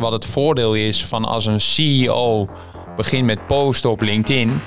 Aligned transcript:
wat 0.00 0.12
het 0.12 0.26
voordeel 0.26 0.74
is 0.74 1.04
van 1.04 1.24
als 1.24 1.46
een 1.46 1.60
CEO 1.60 2.48
begint 2.96 3.26
met 3.26 3.46
posten 3.46 3.90
op 3.90 4.00
LinkedIn, 4.00 4.60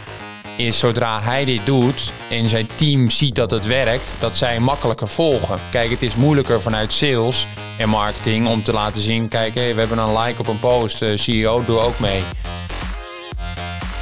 is 0.58 0.80
zodra 0.80 1.22
hij 1.22 1.46
dit 1.46 1.66
doet 1.66 2.12
en 2.30 2.50
zijn 2.50 2.68
team 2.76 3.10
ziet 3.10 3.36
dat 3.36 3.52
het 3.52 3.66
werkt, 3.66 4.16
dat 4.20 4.38
zij 4.38 4.60
makkelijker 4.60 5.08
volgen. 5.08 5.60
Kijk, 5.72 5.90
het 5.90 6.04
is 6.04 6.16
moeilijker 6.16 6.62
vanuit 6.62 6.94
sales 6.94 7.48
en 7.78 7.90
marketing 7.90 8.48
om 8.48 8.64
te 8.64 8.74
laten 8.74 9.02
zien, 9.02 9.28
kijk, 9.28 9.54
we 9.54 9.60
hebben 9.60 9.98
een 9.98 10.18
like 10.18 10.40
op 10.40 10.48
een 10.48 10.60
post, 10.60 11.02
uh, 11.02 11.18
CEO, 11.18 11.64
doe 11.66 11.80
ook 11.80 12.00
mee. 12.00 12.22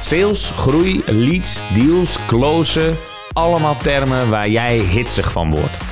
Sales, 0.00 0.50
groei, 0.50 1.02
leads, 1.06 1.62
deals, 1.74 2.16
closen, 2.26 2.96
allemaal 3.32 3.76
termen 3.76 4.28
waar 4.28 4.48
jij 4.48 4.78
hitsig 4.78 5.32
van 5.32 5.50
wordt. 5.50 5.91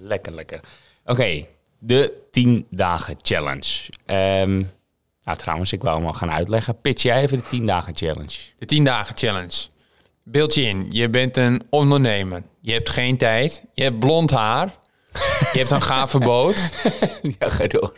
Lekker, 0.00 0.32
lekker. 0.32 0.60
Oké, 1.04 1.46
de 1.78 2.12
10 2.30 2.66
dagen 2.70 3.16
challenge. 3.22 3.88
Um, 4.06 4.70
nou, 5.24 5.38
trouwens, 5.38 5.72
ik 5.72 5.82
wil 5.82 5.94
hem 5.94 6.06
al 6.06 6.12
gaan 6.12 6.30
uitleggen. 6.30 6.80
Pitch 6.80 7.02
jij 7.02 7.22
even 7.22 7.38
de 7.38 7.44
10 7.44 7.64
dagen 7.64 7.96
challenge. 7.96 8.36
De 8.58 8.66
10 8.66 8.84
dagen 8.84 9.16
challenge. 9.16 9.66
Beeld 10.24 10.54
je 10.54 10.62
in, 10.62 10.86
je 10.90 11.08
bent 11.08 11.36
een 11.36 11.62
ondernemer. 11.70 12.42
Je 12.60 12.72
hebt 12.72 12.90
geen 12.90 13.16
tijd. 13.16 13.64
Je 13.74 13.82
hebt 13.82 13.98
blond 13.98 14.30
haar. 14.30 14.74
Je 15.52 15.58
hebt 15.58 15.70
een 15.70 15.82
gave 15.82 16.18
boot. 16.18 16.70
ja, 17.38 17.48
ga 17.48 17.66
door. 17.66 17.92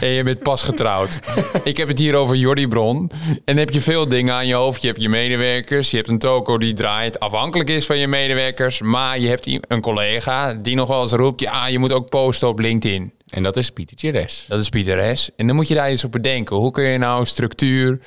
En 0.00 0.08
je 0.08 0.22
bent 0.22 0.42
pas 0.42 0.62
getrouwd. 0.62 1.18
Ik 1.64 1.76
heb 1.76 1.88
het 1.88 1.98
hier 1.98 2.14
over 2.14 2.36
Jordi 2.36 2.68
Bron. 2.68 3.10
En 3.26 3.40
dan 3.44 3.56
heb 3.56 3.70
je 3.70 3.80
veel 3.80 4.08
dingen 4.08 4.34
aan 4.34 4.46
je 4.46 4.54
hoofd. 4.54 4.80
Je 4.82 4.88
hebt 4.88 5.00
je 5.00 5.08
medewerkers. 5.08 5.90
Je 5.90 5.96
hebt 5.96 6.08
een 6.08 6.18
toko 6.18 6.58
die 6.58 6.72
draait. 6.72 7.20
Afhankelijk 7.20 7.70
is 7.70 7.86
van 7.86 7.98
je 7.98 8.08
medewerkers. 8.08 8.80
Maar 8.80 9.18
je 9.18 9.28
hebt 9.28 9.58
een 9.68 9.80
collega 9.80 10.54
die 10.54 10.74
nog 10.74 10.88
wel 10.88 11.02
eens 11.02 11.12
roept... 11.12 11.40
Ja, 11.40 11.66
je 11.66 11.78
moet 11.78 11.92
ook 11.92 12.08
posten 12.08 12.48
op 12.48 12.58
LinkedIn. 12.58 13.12
En 13.28 13.42
dat 13.42 13.56
is 13.56 13.70
Pieter 13.70 13.96
Tjeres. 13.96 14.44
Dat 14.48 14.60
is 14.60 14.68
Pieter 14.68 14.96
Res. 14.96 15.30
En 15.36 15.46
dan 15.46 15.56
moet 15.56 15.68
je 15.68 15.74
daar 15.74 15.88
eens 15.88 16.04
op 16.04 16.12
bedenken. 16.12 16.56
Hoe 16.56 16.70
kun 16.70 16.84
je 16.84 16.98
nou 16.98 17.26
structuur 17.26 17.98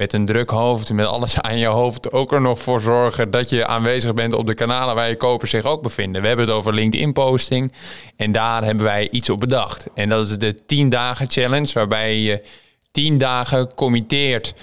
met 0.00 0.12
een 0.12 0.24
druk 0.24 0.50
hoofd, 0.50 0.92
met 0.92 1.06
alles 1.06 1.40
aan 1.40 1.58
je 1.58 1.66
hoofd, 1.66 2.12
ook 2.12 2.32
er 2.32 2.40
nog 2.40 2.58
voor 2.58 2.80
zorgen 2.80 3.30
dat 3.30 3.50
je 3.50 3.66
aanwezig 3.66 4.14
bent 4.14 4.32
op 4.32 4.46
de 4.46 4.54
kanalen 4.54 4.94
waar 4.94 5.08
je 5.08 5.16
kopers 5.16 5.50
zich 5.50 5.64
ook 5.64 5.82
bevinden. 5.82 6.22
We 6.22 6.28
hebben 6.28 6.46
het 6.46 6.54
over 6.54 6.74
LinkedIn 6.74 7.12
posting 7.12 7.72
en 8.16 8.32
daar 8.32 8.64
hebben 8.64 8.84
wij 8.84 9.10
iets 9.10 9.30
op 9.30 9.40
bedacht. 9.40 9.88
En 9.94 10.08
dat 10.08 10.26
is 10.26 10.38
de 10.38 10.64
10 10.64 10.88
dagen 10.88 11.30
challenge, 11.30 11.72
waarbij 11.72 12.16
je 12.16 12.42
10 12.90 13.18
dagen 13.18 13.74
committeert 13.74 14.54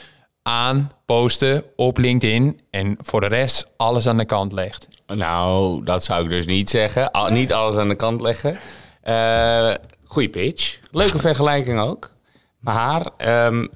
aan 0.43 0.91
posten 1.05 1.63
op 1.75 1.97
LinkedIn 1.97 2.59
en 2.69 2.97
voor 3.01 3.21
de 3.21 3.27
rest 3.27 3.67
alles 3.75 4.07
aan 4.07 4.17
de 4.17 4.25
kant 4.25 4.51
legt. 4.51 4.87
Nou, 5.05 5.83
dat 5.83 6.03
zou 6.03 6.23
ik 6.23 6.29
dus 6.29 6.45
niet 6.45 6.69
zeggen. 6.69 7.11
Al, 7.11 7.29
niet 7.29 7.53
alles 7.53 7.75
aan 7.75 7.89
de 7.89 7.95
kant 7.95 8.21
leggen. 8.21 8.57
Uh, 9.03 9.73
goeie 10.03 10.29
pitch. 10.29 10.79
Leuke 10.91 11.19
vergelijking 11.29 11.79
ook. 11.79 12.11
Maar 12.59 13.09
um, 13.45 13.69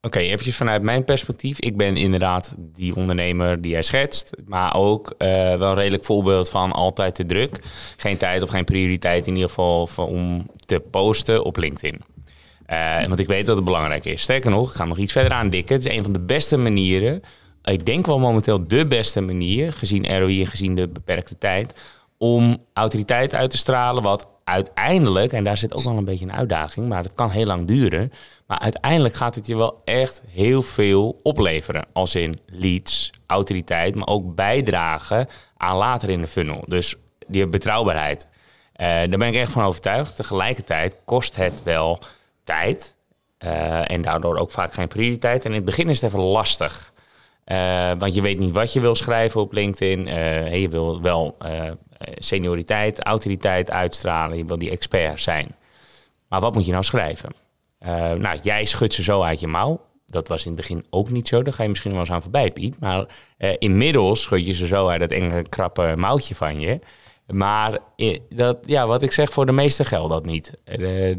Oké, 0.00 0.18
eventjes 0.18 0.56
vanuit 0.56 0.82
mijn 0.82 1.04
perspectief. 1.04 1.60
Ik 1.60 1.76
ben 1.76 1.96
inderdaad 1.96 2.54
die 2.58 2.96
ondernemer 2.96 3.60
die 3.60 3.70
jij 3.70 3.82
schetst. 3.82 4.30
Maar 4.46 4.74
ook 4.74 5.14
uh, 5.18 5.28
wel 5.54 5.70
een 5.70 5.74
redelijk 5.74 6.04
voorbeeld 6.04 6.50
van 6.50 6.72
altijd 6.72 7.14
te 7.14 7.26
druk. 7.26 7.60
Geen 7.96 8.16
tijd 8.16 8.42
of 8.42 8.48
geen 8.48 8.64
prioriteit 8.64 9.26
in 9.26 9.34
ieder 9.34 9.48
geval 9.48 9.88
om 9.96 10.50
te 10.66 10.80
posten 10.90 11.44
op 11.44 11.56
LinkedIn. 11.56 12.00
Uh, 12.66 13.06
want 13.06 13.18
ik 13.18 13.26
weet 13.26 13.46
dat 13.46 13.56
het 13.56 13.64
belangrijk 13.64 14.04
is. 14.04 14.22
Sterker 14.22 14.50
nog, 14.50 14.68
ik 14.70 14.76
ga 14.76 14.84
nog 14.84 14.98
iets 14.98 15.12
verder 15.12 15.32
aandikken. 15.32 15.74
Het 15.76 15.86
is 15.86 15.96
een 15.96 16.02
van 16.02 16.12
de 16.12 16.20
beste 16.20 16.56
manieren. 16.56 17.22
Ik 17.62 17.86
denk 17.86 18.06
wel 18.06 18.18
momenteel 18.18 18.66
de 18.66 18.86
beste 18.86 19.20
manier, 19.20 19.72
gezien 19.72 20.18
ROI 20.18 20.40
en 20.40 20.46
gezien 20.46 20.74
de 20.74 20.88
beperkte 20.88 21.38
tijd, 21.38 21.74
om 22.18 22.64
autoriteit 22.72 23.34
uit 23.34 23.50
te 23.50 23.56
stralen. 23.56 24.02
Wat 24.02 24.28
uiteindelijk, 24.48 25.32
en 25.32 25.44
daar 25.44 25.56
zit 25.56 25.74
ook 25.74 25.82
wel 25.82 25.96
een 25.96 26.04
beetje 26.04 26.24
een 26.24 26.32
uitdaging, 26.32 26.88
maar 26.88 27.02
dat 27.02 27.14
kan 27.14 27.30
heel 27.30 27.46
lang 27.46 27.66
duren. 27.66 28.12
Maar 28.46 28.58
uiteindelijk 28.58 29.14
gaat 29.14 29.34
het 29.34 29.46
je 29.46 29.56
wel 29.56 29.82
echt 29.84 30.22
heel 30.26 30.62
veel 30.62 31.20
opleveren. 31.22 31.86
Als 31.92 32.14
in 32.14 32.40
leads, 32.46 33.10
autoriteit, 33.26 33.94
maar 33.94 34.06
ook 34.06 34.34
bijdragen 34.34 35.26
aan 35.56 35.76
later 35.76 36.10
in 36.10 36.20
de 36.20 36.26
funnel. 36.26 36.64
Dus 36.66 36.94
die 37.26 37.46
betrouwbaarheid. 37.46 38.28
Uh, 38.76 38.86
daar 38.86 39.08
ben 39.08 39.28
ik 39.28 39.34
echt 39.34 39.52
van 39.52 39.64
overtuigd. 39.64 40.16
Tegelijkertijd 40.16 40.96
kost 41.04 41.36
het 41.36 41.62
wel 41.62 42.02
tijd. 42.44 42.96
Uh, 43.44 43.90
en 43.90 44.02
daardoor 44.02 44.36
ook 44.36 44.50
vaak 44.50 44.72
geen 44.72 44.88
prioriteit. 44.88 45.44
En 45.44 45.50
in 45.50 45.56
het 45.56 45.64
begin 45.64 45.88
is 45.88 46.00
het 46.00 46.10
even 46.12 46.24
lastig. 46.24 46.92
Uh, 47.52 47.92
want 47.98 48.14
je 48.14 48.22
weet 48.22 48.38
niet 48.38 48.52
wat 48.52 48.72
je 48.72 48.80
wil 48.80 48.94
schrijven 48.94 49.40
op 49.40 49.52
LinkedIn. 49.52 50.06
je 50.60 50.68
wil 50.68 51.00
wel 51.00 51.36
senioriteit, 52.14 53.02
autoriteit 53.02 53.70
uitstralen. 53.70 54.36
Je 54.36 54.44
wil 54.44 54.58
die 54.58 54.70
expert 54.70 55.20
zijn. 55.20 55.54
Maar 56.28 56.40
wat 56.40 56.54
moet 56.54 56.66
je 56.66 56.72
nou 56.72 56.84
schrijven? 56.84 57.30
Nou, 58.20 58.38
jij 58.42 58.64
schudt 58.64 58.94
ze 58.94 59.02
zo 59.02 59.22
uit 59.22 59.40
je 59.40 59.46
mouw. 59.46 59.80
Dat 60.06 60.28
was 60.28 60.46
in 60.46 60.52
het 60.52 60.60
begin 60.60 60.84
ook 60.90 61.10
niet 61.10 61.28
zo. 61.28 61.42
Daar 61.42 61.52
ga 61.52 61.62
je 61.62 61.68
misschien 61.68 61.90
wel 61.90 62.00
eens 62.00 62.10
aan 62.10 62.22
voorbij, 62.22 62.50
Piet. 62.50 62.80
Maar 62.80 63.06
inmiddels 63.58 64.20
schud 64.20 64.46
je 64.46 64.52
ze 64.52 64.66
zo 64.66 64.88
uit 64.88 65.00
dat 65.00 65.10
enge 65.10 65.42
krappe 65.42 65.94
mouwtje 65.96 66.34
van 66.34 66.60
je. 66.60 66.78
Maar 67.26 67.78
dat, 68.28 68.58
ja, 68.66 68.86
wat 68.86 69.02
ik 69.02 69.12
zeg, 69.12 69.30
voor 69.30 69.46
de 69.46 69.52
meeste 69.52 69.84
geldt 69.84 70.10
dat 70.10 70.24
niet. 70.26 70.52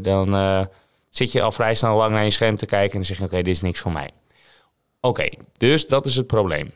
dan 0.02 0.68
zit 1.08 1.32
je 1.32 1.42
al 1.42 1.52
vrij 1.52 1.74
snel 1.74 1.96
lang 1.96 2.12
naar 2.12 2.24
je 2.24 2.30
scherm 2.30 2.56
te 2.56 2.66
kijken 2.66 2.90
en 2.90 2.96
dan 2.96 3.04
zeg 3.04 3.18
je: 3.18 3.24
Oké, 3.24 3.36
dit 3.36 3.54
is 3.54 3.60
niks 3.60 3.80
voor 3.80 3.92
mij. 3.92 4.10
Oké, 5.00 5.28
dus 5.56 5.86
dat 5.86 6.06
is 6.06 6.16
het 6.16 6.26
probleem. 6.26 6.72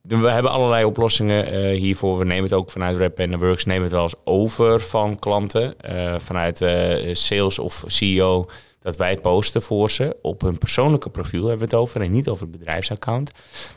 We 0.00 0.16
hebben 0.16 0.50
allerlei 0.50 0.84
oplossingen 0.84 1.70
hiervoor. 1.70 2.18
We 2.18 2.24
nemen 2.24 2.44
het 2.44 2.52
ook 2.52 2.70
vanuit 2.70 2.98
Rap 2.98 3.20
and 3.20 3.40
Works, 3.40 3.64
nemen 3.64 3.82
het 3.82 3.92
wel 3.92 4.02
eens 4.02 4.14
over 4.24 4.80
van 4.80 5.18
klanten. 5.18 5.74
vanuit 6.20 6.64
sales 7.12 7.58
of 7.58 7.84
CEO 7.86 8.46
dat 8.84 8.96
wij 8.96 9.16
posten 9.16 9.62
voor 9.62 9.90
ze 9.90 10.16
op 10.22 10.40
hun 10.40 10.58
persoonlijke 10.58 11.10
profiel 11.10 11.40
hebben 11.40 11.58
we 11.58 11.64
het 11.64 11.74
over 11.74 12.00
en 12.00 12.12
niet 12.12 12.28
over 12.28 12.42
het 12.42 12.58
bedrijfsaccount. 12.58 13.30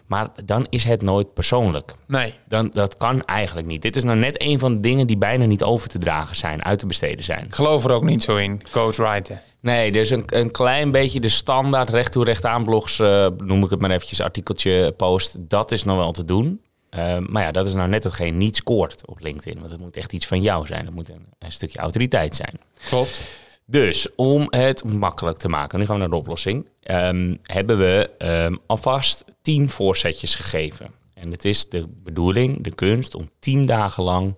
Maar 0.06 0.30
dan 0.46 0.68
is 0.70 0.84
het 0.84 1.02
nooit 1.02 1.34
persoonlijk. 1.34 1.94
Nee. 2.08 2.34
Dan, 2.48 2.70
dat 2.74 2.98
kan 2.98 3.24
eigenlijk 3.26 3.68
niet. 3.68 3.82
Dit 3.82 3.96
is 3.96 4.04
nou 4.04 4.18
net 4.18 4.42
een 4.42 4.60
van 4.60 4.74
de 4.74 4.80
dingen 4.80 5.08
die 5.08 5.18
bijna 5.18 5.46
niet 5.46 5.64
over 5.64 5.90
te 5.90 5.98
dragen 5.98 6.36
zijn, 6.36 6.64
uit 6.64 6.80
te 6.80 6.86
besteden 6.86 7.24
zijn. 7.24 7.46
Ik 7.46 7.56
geloof 7.56 7.84
er 7.84 7.92
ook 7.92 8.04
niet 8.04 8.24
zo 8.24 8.36
in, 8.36 8.62
coach. 8.72 9.22
Nee, 9.60 9.92
dus 9.92 10.10
een, 10.10 10.24
een 10.26 10.52
klein 10.52 10.92
beetje 10.92 11.20
de 11.20 11.30
standaard 11.30 11.90
recht 11.90 12.12
toe 12.12 12.24
recht 12.24 12.46
aan 12.46 12.64
blogs, 12.64 13.00
uh, 13.00 13.28
noem 13.38 13.64
ik 13.64 13.70
het 13.70 13.82
maar 13.82 13.92
eventjes, 13.92 14.22
artikeltje 14.22 14.92
post. 14.92 15.36
Dat 15.40 15.72
is 15.72 15.84
nog 15.84 15.98
wel 15.98 16.12
te 16.12 16.26
doen. 16.26 16.62
Uh, 16.92 17.18
maar 17.18 17.44
ja, 17.44 17.52
dat 17.52 17.66
is 17.66 17.74
nou 17.74 17.90
net 17.90 18.04
hetgeen 18.04 18.38
niet 18.38 18.56
scoort 18.56 19.08
op 19.08 19.20
LinkedIn. 19.20 19.60
Want 19.60 19.72
het 19.72 19.80
moet 19.80 19.98
echt 19.98 20.14
iets 20.14 20.28
van 20.28 20.42
jou 20.42 20.66
zijn. 20.66 20.86
Het 20.86 20.96
moet 20.96 21.10
een, 21.10 21.26
een 21.40 21.52
stukje 21.52 21.80
autoriteit 21.80 22.36
zijn. 22.36 22.60
Klopt. 22.90 23.46
Dus 23.70 24.16
om 24.16 24.48
het 24.50 24.84
makkelijk 24.84 25.38
te 25.38 25.50
maken, 25.50 25.80
nu 25.80 25.86
gaan 25.86 25.94
we 25.94 26.02
naar 26.02 26.10
de 26.10 26.16
oplossing, 26.16 26.70
um, 26.84 27.40
hebben 27.44 27.78
we 27.78 28.10
um, 28.18 28.60
alvast 28.66 29.24
tien 29.42 29.70
voorzetjes 29.70 30.36
gegeven. 30.36 30.92
En 31.14 31.32
het 31.32 31.46
is 31.46 31.70
de 31.70 31.88
bedoeling, 32.04 32.64
de 32.64 32.76
kunst, 32.76 33.16
om 33.16 33.30
tien 33.40 33.62
dagen 33.62 34.04
lang 34.04 34.36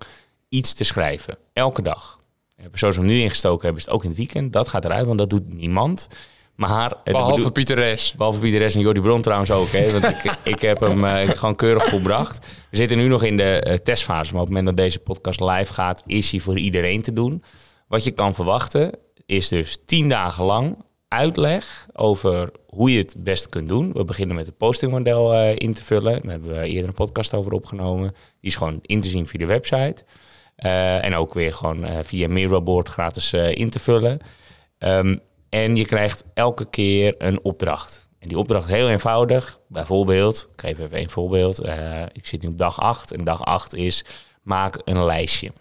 iets 0.49 0.73
te 0.73 0.83
schrijven. 0.83 1.37
Elke 1.53 1.81
dag. 1.81 2.19
Zoals 2.73 2.97
we 2.97 3.03
nu 3.03 3.19
ingestoken 3.19 3.61
hebben, 3.61 3.79
is 3.79 3.85
het 3.85 3.95
ook 3.95 4.03
in 4.03 4.09
het 4.09 4.17
weekend. 4.17 4.53
Dat 4.53 4.67
gaat 4.67 4.85
eruit, 4.85 5.05
want 5.05 5.17
dat 5.17 5.29
doet 5.29 5.53
niemand. 5.53 6.07
Maar, 6.55 6.93
behalve 7.03 7.51
Pieter 7.51 7.75
Res. 7.75 8.13
Behalve 8.17 8.39
Pieter 8.39 8.59
Res 8.59 8.75
en 8.75 8.81
Jordi 8.81 9.01
Bron 9.01 9.21
trouwens 9.21 9.51
ook. 9.51 9.67
Hè, 9.67 9.91
want 9.91 10.05
ik, 10.05 10.35
ik 10.53 10.61
heb 10.61 10.79
hem 10.79 11.03
uh, 11.03 11.29
gewoon 11.29 11.55
keurig 11.55 11.85
volbracht. 11.85 12.47
We 12.69 12.77
zitten 12.77 12.97
nu 12.97 13.07
nog 13.07 13.23
in 13.23 13.37
de 13.37 13.65
uh, 13.67 13.73
testfase. 13.73 14.33
Maar 14.33 14.41
op 14.41 14.47
het 14.47 14.57
moment 14.57 14.65
dat 14.65 14.85
deze 14.85 14.99
podcast 14.99 15.39
live 15.39 15.73
gaat, 15.73 16.03
is 16.05 16.31
hij 16.31 16.39
voor 16.39 16.57
iedereen 16.57 17.01
te 17.01 17.13
doen. 17.13 17.43
Wat 17.87 18.03
je 18.03 18.11
kan 18.11 18.35
verwachten 18.35 18.91
is 19.29 19.47
dus 19.47 19.77
tien 19.85 20.09
dagen 20.09 20.43
lang 20.43 20.77
uitleg 21.07 21.87
over 21.93 22.51
hoe 22.67 22.91
je 22.91 22.97
het 22.97 23.15
best 23.17 23.49
kunt 23.49 23.69
doen. 23.69 23.93
We 23.93 24.03
beginnen 24.03 24.35
met 24.35 24.45
het 24.45 24.57
postingmodel 24.57 25.33
uh, 25.33 25.55
in 25.55 25.73
te 25.73 25.83
vullen. 25.83 26.21
Daar 26.21 26.31
hebben 26.31 26.49
we 26.49 26.67
eerder 26.67 26.87
een 26.87 26.93
podcast 26.93 27.33
over 27.33 27.51
opgenomen. 27.51 28.11
Die 28.11 28.49
is 28.49 28.55
gewoon 28.55 28.79
in 28.81 29.01
te 29.01 29.09
zien 29.09 29.27
via 29.27 29.39
de 29.39 29.45
website. 29.45 30.03
Uh, 30.57 31.05
en 31.05 31.15
ook 31.15 31.33
weer 31.33 31.53
gewoon 31.53 31.85
uh, 31.85 31.97
via 32.01 32.27
Miroboard 32.27 32.89
gratis 32.89 33.33
in 33.33 33.69
te 33.69 33.79
vullen. 33.79 34.19
Um, 34.79 35.19
en 35.49 35.75
je 35.75 35.85
krijgt 35.85 36.23
elke 36.33 36.69
keer 36.69 37.15
een 37.17 37.43
opdracht. 37.43 38.09
En 38.19 38.27
die 38.27 38.37
opdracht 38.37 38.69
is 38.69 38.75
heel 38.75 38.89
eenvoudig. 38.89 39.59
Bijvoorbeeld, 39.67 40.49
ik 40.53 40.61
geef 40.61 40.79
even 40.79 40.99
een 40.99 41.09
voorbeeld. 41.09 41.67
ik 42.11 42.27
zit 42.27 42.41
nu 42.41 42.47
op 42.47 42.57
dag 42.57 42.79
8 42.81 43.11
en 43.11 43.23
dag 43.23 43.45
8 43.45 43.73
is 43.73 44.05
maak 44.43 44.81
een 44.83 45.03
lijstje. 45.03 45.51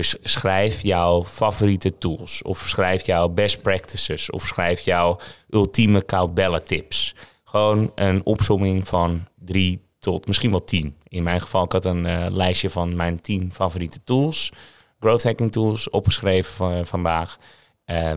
Dus 0.00 0.16
schrijf 0.22 0.82
jouw 0.82 1.24
favoriete 1.24 1.98
tools. 1.98 2.42
Of 2.42 2.58
schrijf 2.68 3.06
jouw 3.06 3.28
best 3.28 3.62
practices. 3.62 4.30
Of 4.30 4.46
schrijf 4.46 4.80
jouw 4.80 5.18
ultieme 5.50 6.02
koudbellen 6.02 6.64
tips. 6.64 7.14
Gewoon 7.44 7.92
een 7.94 8.24
opsomming 8.24 8.88
van 8.88 9.26
drie 9.34 9.82
tot 9.98 10.26
misschien 10.26 10.50
wel 10.50 10.64
tien. 10.64 10.96
In 11.08 11.22
mijn 11.22 11.40
geval, 11.40 11.64
ik 11.64 11.72
had 11.72 11.84
een 11.84 12.06
eh, 12.06 12.26
lijstje 12.30 12.70
van 12.70 12.96
mijn 12.96 13.20
tien 13.20 13.52
favoriete 13.52 14.02
tools. 14.04 14.52
Growth 15.00 15.22
hacking 15.22 15.52
tools, 15.52 15.90
opgeschreven 15.90 16.52
van, 16.52 16.86
vandaag. 16.86 17.38
Uh, 17.86 18.12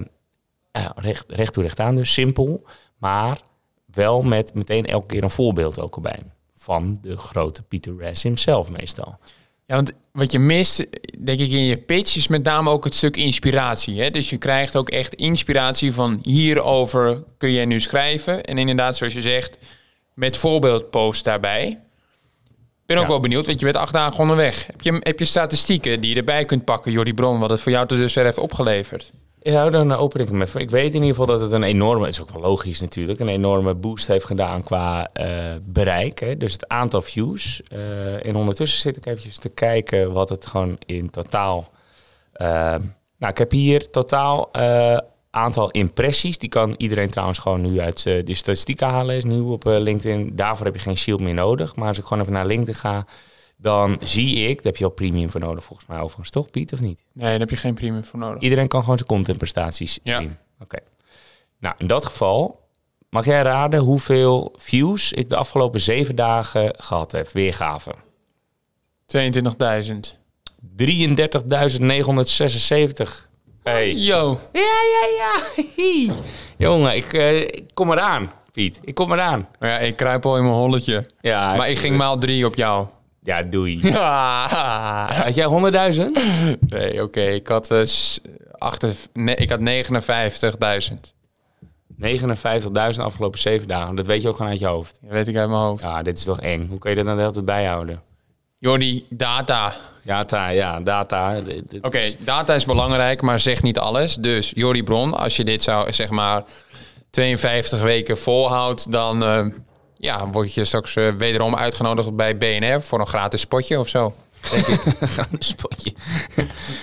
recht, 0.95 1.25
recht 1.27 1.53
toe 1.53 1.63
recht 1.63 1.79
aan, 1.79 1.95
dus 1.95 2.13
simpel. 2.13 2.65
Maar 2.97 3.41
wel 3.85 4.21
met 4.21 4.53
meteen 4.53 4.85
elke 4.85 5.05
keer 5.07 5.23
een 5.23 5.29
voorbeeld 5.29 5.79
ook 5.79 5.95
erbij. 5.95 6.19
Van 6.57 6.97
de 7.01 7.17
grote 7.17 7.63
Peter 7.63 7.97
Res 7.97 8.23
himself 8.23 8.69
meestal. 8.69 9.19
Ja, 9.65 9.75
want 9.75 9.91
wat 10.11 10.31
je 10.31 10.39
mist, 10.39 10.87
denk 11.23 11.39
ik, 11.39 11.51
in 11.51 11.65
je 11.65 11.77
pitch 11.77 12.15
is 12.15 12.27
met 12.27 12.43
name 12.43 12.69
ook 12.69 12.83
het 12.83 12.95
stuk 12.95 13.17
inspiratie. 13.17 14.01
Hè? 14.01 14.09
Dus 14.09 14.29
je 14.29 14.37
krijgt 14.37 14.75
ook 14.75 14.89
echt 14.89 15.13
inspiratie 15.13 15.93
van 15.93 16.19
hierover 16.23 17.23
kun 17.37 17.51
je 17.51 17.65
nu 17.65 17.79
schrijven. 17.79 18.43
En 18.43 18.57
inderdaad, 18.57 18.97
zoals 18.97 19.13
je 19.13 19.21
zegt, 19.21 19.57
met 20.13 20.37
voorbeeldpost 20.37 21.23
daarbij. 21.23 21.79
Ik 22.83 22.89
ben 22.89 22.97
ook 22.97 23.07
wel 23.07 23.19
benieuwd, 23.19 23.45
want 23.45 23.59
je 23.59 23.65
bent 23.65 23.77
acht 23.77 23.93
dagen 23.93 24.19
onderweg. 24.19 24.65
Heb 24.65 24.81
je, 24.81 24.97
heb 24.99 25.19
je 25.19 25.25
statistieken 25.25 26.01
die 26.01 26.09
je 26.09 26.15
erbij 26.15 26.45
kunt 26.45 26.65
pakken, 26.65 26.91
Jordi 26.91 27.13
Bron, 27.13 27.39
wat 27.39 27.49
het 27.49 27.61
voor 27.61 27.71
jou 27.71 27.87
tot 27.87 27.97
dusver 27.97 28.23
heeft 28.23 28.37
opgeleverd? 28.37 29.11
Ja, 29.43 29.69
dan 29.69 29.91
open 29.91 30.19
ik 30.19 30.31
even. 30.31 30.61
Ik 30.61 30.69
weet 30.69 30.87
in 30.87 30.93
ieder 30.93 31.07
geval 31.09 31.25
dat 31.25 31.41
het 31.41 31.51
een 31.51 31.63
enorme, 31.63 32.05
het 32.05 32.13
is 32.13 32.21
ook 32.21 32.29
wel 32.29 32.41
logisch 32.41 32.81
natuurlijk, 32.81 33.19
een 33.19 33.27
enorme 33.27 33.73
boost 33.73 34.07
heeft 34.07 34.25
gedaan 34.25 34.63
qua 34.63 35.09
uh, 35.13 35.25
bereik. 35.61 36.19
Hè? 36.19 36.37
Dus 36.37 36.53
het 36.53 36.67
aantal 36.67 37.01
views. 37.01 37.61
Uh, 37.73 38.25
en 38.25 38.35
ondertussen 38.35 38.79
zit 38.79 38.97
ik 38.97 39.05
eventjes 39.05 39.37
te 39.37 39.49
kijken 39.49 40.11
wat 40.11 40.29
het 40.29 40.45
gewoon 40.45 40.77
in 40.85 41.09
totaal... 41.09 41.69
Uh, 42.37 42.47
nou, 43.17 43.31
ik 43.31 43.37
heb 43.37 43.51
hier 43.51 43.89
totaal 43.89 44.49
aantal 45.29 45.71
impressies. 45.71 46.37
Die 46.37 46.49
kan 46.49 46.73
iedereen 46.77 47.09
trouwens 47.09 47.39
gewoon 47.39 47.61
nu 47.61 47.79
uit 47.79 48.03
de 48.03 48.35
statistieken 48.35 48.87
halen. 48.87 49.15
Is 49.15 49.23
nieuw 49.23 49.51
op 49.51 49.63
LinkedIn. 49.65 50.35
Daarvoor 50.35 50.65
heb 50.65 50.75
je 50.75 50.81
geen 50.81 50.97
shield 50.97 51.19
meer 51.19 51.33
nodig. 51.33 51.75
Maar 51.75 51.87
als 51.87 51.97
ik 51.97 52.03
gewoon 52.03 52.21
even 52.21 52.33
naar 52.33 52.45
LinkedIn 52.45 52.75
ga 52.75 53.05
dan 53.63 53.97
zie 54.01 54.35
ik, 54.35 54.55
daar 54.55 54.65
heb 54.65 54.77
je 54.77 54.83
al 54.83 54.89
premium 54.89 55.29
voor 55.29 55.39
nodig 55.39 55.63
volgens 55.63 55.87
mij 55.87 55.99
overigens, 55.99 56.29
toch 56.29 56.49
Piet, 56.49 56.73
of 56.73 56.81
niet? 56.81 57.03
Nee, 57.13 57.29
daar 57.29 57.39
heb 57.39 57.49
je 57.49 57.55
geen 57.55 57.73
premium 57.73 58.05
voor 58.05 58.19
nodig. 58.19 58.41
Iedereen 58.41 58.67
kan 58.67 58.81
gewoon 58.81 58.97
zijn 58.97 59.09
contentprestaties 59.09 59.99
ja. 60.03 60.19
zien. 60.19 60.37
Oké. 60.59 60.77
Nou, 61.59 61.75
in 61.77 61.87
dat 61.87 62.05
geval, 62.05 62.67
mag 63.09 63.25
jij 63.25 63.41
raden 63.41 63.79
hoeveel 63.79 64.55
views 64.57 65.13
ik 65.13 65.29
de 65.29 65.35
afgelopen 65.35 65.81
zeven 65.81 66.15
dagen 66.15 66.73
gehad 66.77 67.11
heb, 67.11 67.31
weergave? 67.31 67.95
22.000. 69.05 69.19
33.976. 70.77 70.85
Hey. 73.63 73.93
Yo. 73.93 74.39
Ja, 74.53 74.61
ja, 74.61 75.07
ja. 75.17 75.33
Jongen, 76.57 76.95
ik, 76.95 77.13
uh, 77.13 77.39
ik 77.39 77.63
kom 77.73 77.91
eraan, 77.91 78.31
Piet. 78.51 78.79
Ik 78.81 78.95
kom 78.95 79.11
eraan. 79.11 79.47
Ja, 79.59 79.77
ik 79.77 79.95
kruip 79.95 80.25
al 80.25 80.37
in 80.37 80.43
mijn 80.43 80.55
holletje. 80.55 81.05
Ja, 81.21 81.55
maar 81.55 81.69
ik, 81.69 81.73
ik 81.73 81.79
ging 81.79 81.97
maal 81.97 82.17
drie 82.17 82.45
op 82.45 82.55
jou. 82.55 82.87
Ja, 83.23 83.43
doei. 83.43 83.79
Ja. 83.81 84.47
Had 85.23 85.35
jij 85.35 85.93
100.000? 85.95 86.05
Nee, 86.59 87.03
oké. 87.03 87.21
Ik 87.21 87.47
had, 87.47 87.71
uh, 87.71 87.81
achter, 88.57 88.95
nee, 89.13 89.35
ik 89.35 89.49
had 89.49 89.59
59.000. 89.59 91.13
59.000 92.01 93.01
afgelopen 93.01 93.39
zeven 93.39 93.67
dagen. 93.67 93.95
Dat 93.95 94.07
weet 94.07 94.21
je 94.21 94.27
ook 94.27 94.35
gewoon 94.35 94.51
uit 94.51 94.59
je 94.59 94.67
hoofd. 94.67 94.99
Dat 95.01 95.11
weet 95.11 95.27
ik 95.27 95.35
uit 95.35 95.49
mijn 95.49 95.61
hoofd. 95.61 95.83
Ja, 95.83 96.01
dit 96.01 96.17
is 96.17 96.23
toch 96.23 96.41
eng. 96.41 96.67
Hoe 96.69 96.79
kun 96.79 96.89
je 96.89 96.95
dat 96.95 97.05
dan 97.05 97.15
de 97.15 97.21
hele 97.21 97.33
tijd 97.33 97.45
bijhouden? 97.45 98.01
Jordi, 98.57 99.05
data. 99.09 99.73
Data, 100.03 100.47
ja, 100.47 100.79
data. 100.79 101.41
Oké, 101.81 102.01
data 102.19 102.53
is 102.53 102.65
belangrijk, 102.65 103.21
maar 103.21 103.39
zeg 103.39 103.61
niet 103.61 103.79
alles. 103.79 104.15
Dus 104.15 104.51
Jordi 104.55 104.83
Bron, 104.83 105.13
als 105.17 105.35
je 105.35 105.43
dit 105.43 105.63
zou, 105.63 105.93
zeg 105.93 106.09
maar, 106.09 106.43
52 107.09 107.81
weken 107.81 108.17
volhoudt, 108.17 108.91
dan... 108.91 109.23
Uh, 109.23 109.45
ja, 110.03 110.29
word 110.29 110.53
je 110.53 110.65
straks 110.65 110.95
uh, 110.95 111.09
wederom 111.09 111.55
uitgenodigd 111.55 112.15
bij 112.15 112.37
BNR 112.37 112.81
voor 112.81 112.99
een 112.99 113.07
gratis 113.07 113.41
spotje 113.41 113.79
of 113.79 113.89
zo. 113.89 114.13
Gratis 115.15 115.47
spotje. 115.47 115.93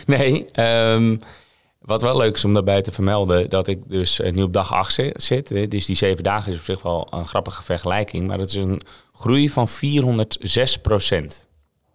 nee, 0.07 0.47
um, 0.95 1.21
wat 1.79 2.03
wel 2.03 2.17
leuk 2.17 2.35
is 2.35 2.45
om 2.45 2.53
daarbij 2.53 2.83
te 2.83 2.93
vermelden, 2.93 3.51
dat 3.51 3.67
ik 3.67 3.89
dus 3.89 4.21
uh, 4.21 4.33
nu 4.33 4.43
op 4.43 4.53
dag 4.53 4.73
8 4.73 4.99
zit. 5.15 5.49
Dus 5.71 5.87
die 5.87 5.97
zeven 5.97 6.23
dagen 6.23 6.53
is 6.53 6.59
op 6.59 6.65
zich 6.65 6.83
wel 6.83 7.07
een 7.11 7.27
grappige 7.27 7.63
vergelijking. 7.63 8.27
Maar 8.27 8.39
dat 8.39 8.49
is 8.49 8.55
een 8.55 8.81
groei 9.15 9.51
van 9.51 9.69
406% 9.69 9.73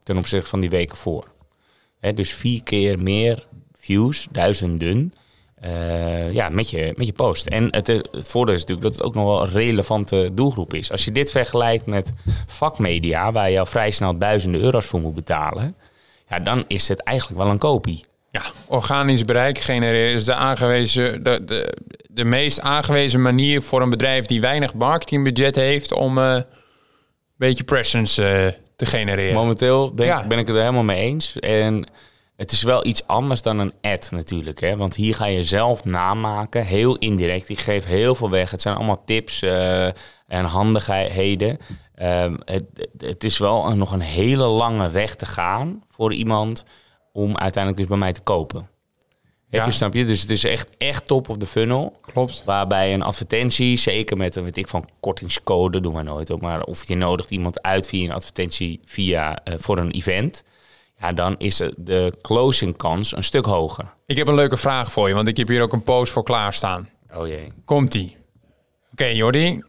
ten 0.04 0.18
opzichte 0.18 0.50
van 0.50 0.60
die 0.60 0.70
weken 0.70 0.98
voor. 0.98 1.32
Dus 2.16 2.34
vier 2.34 2.64
keer 2.64 3.00
meer 3.00 3.48
views, 3.78 4.28
duizenden. 4.32 5.14
Uh, 5.64 6.32
ja, 6.32 6.50
met 6.50 6.70
je, 6.70 6.94
met 6.96 7.06
je 7.06 7.14
post. 7.14 7.48
En 7.48 7.68
het, 7.72 7.88
het 7.88 8.28
voordeel 8.28 8.56
is 8.56 8.60
natuurlijk 8.60 8.88
dat 8.88 8.96
het 8.96 9.06
ook 9.06 9.16
nog 9.16 9.26
wel 9.26 9.42
een 9.42 9.52
relevante 9.52 10.30
doelgroep 10.34 10.74
is. 10.74 10.92
Als 10.92 11.06
je 11.06 11.12
dit 11.12 11.32
vergelijkt 11.32 11.86
met 11.86 12.12
vakmedia, 12.48 13.32
waar 13.32 13.52
je 13.52 13.60
al 13.60 13.66
vrij 13.66 13.92
snel 13.92 14.18
duizenden 14.18 14.62
euro's 14.62 14.86
voor 14.86 15.02
moet 15.02 15.16
betalen, 15.16 15.76
ja, 16.30 16.40
dan 16.40 16.64
is 16.68 16.88
het 16.88 17.00
eigenlijk 17.04 17.40
wel 17.42 17.50
een 17.50 17.58
kopie. 17.58 18.04
Ja, 18.32 18.42
organisch 18.66 19.26
bereik 19.26 19.60
genereren 19.60 20.14
is 20.14 20.24
de, 20.24 20.34
aangewezen, 20.34 21.24
de, 21.24 21.44
de, 21.46 21.78
de 22.10 22.26
meest 22.26 22.60
aangewezen 22.60 23.22
manier 23.22 23.62
voor 23.62 23.82
een 23.82 23.90
bedrijf 23.90 24.26
die 24.26 24.42
weinig 24.42 24.74
marketingbudget 24.74 25.56
heeft 25.56 25.94
om 25.94 26.18
uh, 26.18 26.34
een 26.34 26.46
beetje 27.38 27.64
presence 27.64 28.22
uh, 28.22 28.52
te 28.76 28.86
genereren. 28.86 29.34
Momenteel 29.34 29.96
denk, 29.96 30.10
ja. 30.10 30.28
ben 30.28 30.40
ik 30.40 30.48
het 30.48 30.56
er 30.56 30.62
helemaal 30.62 30.84
mee 30.84 31.00
eens. 31.00 31.40
En 31.40 31.88
het 32.36 32.52
is 32.52 32.64
wel 32.64 32.86
iets 32.86 33.08
anders 33.08 33.42
dan 33.42 33.60
een 33.60 33.74
ad 33.82 34.12
natuurlijk. 34.12 34.60
Hè? 34.60 34.78
Want 34.78 34.96
hier 34.96 35.16
ga 35.16 35.26
je 35.26 35.44
zelf 35.44 35.86
namaken, 35.86 36.66
heel 36.66 36.96
indirect. 36.98 37.50
Ik 37.50 37.60
geef 37.60 37.86
heel 37.86 38.16
veel 38.16 38.30
weg. 38.30 38.52
Het 38.52 38.62
zijn 38.62 38.76
allemaal 38.76 39.04
tips 39.04 39.42
uh, 39.42 39.86
en 40.28 40.46
handigheden. 40.46 41.58
Um, 42.02 42.40
het, 42.46 42.64
het, 42.98 43.24
is 43.24 43.38
wel 43.38 43.66
een, 43.66 43.78
nog 43.78 43.92
een 43.92 44.02
hele 44.02 44.44
lange 44.44 44.90
weg 44.90 45.16
te 45.16 45.26
gaan 45.26 45.84
voor 45.90 46.14
iemand 46.14 46.66
om 47.12 47.38
uiteindelijk 47.38 47.78
dus 47.78 47.88
bij 47.90 47.98
mij 47.98 48.14
te 48.14 48.22
kopen. 48.22 48.70
Ja. 49.50 49.66
Je, 49.66 49.72
snap 49.72 49.94
je? 49.94 50.06
Dus 50.06 50.22
het 50.22 50.30
is 50.30 50.44
echt, 50.44 50.78
echt 50.78 51.06
top 51.06 51.30
of 51.30 51.38
the 51.38 51.48
funnel. 51.48 51.98
Klopt. 52.02 52.42
Waarbij 52.46 52.94
een 52.94 53.02
advertentie, 53.02 53.78
zeker 53.78 54.18
met 54.18 54.36
een 54.36 54.44
weet 54.44 54.58
ik 54.58 54.68
van 54.68 54.90
kortingscode, 55.00 55.80
doen 55.80 55.96
we 55.96 56.02
nooit 56.02 56.30
op. 56.30 56.42
Maar 56.42 56.64
of 56.64 56.88
je 56.88 56.96
nodigt 56.96 57.32
iemand 57.32 57.62
uit 57.62 57.88
via 57.88 58.04
een 58.04 58.16
advertentie 58.16 58.80
via, 58.86 59.40
uh, 59.46 59.54
voor 59.58 59.78
een 59.78 59.92
event 59.92 60.44
ja, 61.00 61.14
dan 61.14 61.36
is 61.38 61.62
de 61.78 62.14
closing 62.22 62.78
kans 62.78 63.16
een 63.16 63.24
stuk 63.24 63.46
hoger. 63.46 63.94
Ik 64.06 64.18
heb 64.18 64.28
een 64.28 64.36
leuke 64.36 64.58
vraag 64.58 64.92
voor 64.92 65.08
je, 65.08 65.14
want 65.14 65.28
ik 65.28 65.38
heb 65.38 65.48
hier 65.48 65.62
ook 65.62 65.74
een 65.74 65.84
post 65.84 66.12
voor 66.12 66.24
klaarstaan. 66.24 66.90
Oh 67.14 67.28
jee. 67.28 67.52
Komt-ie. 67.66 68.06
Oké, 68.06 68.18
okay, 68.92 69.16
Jordi. 69.16 69.64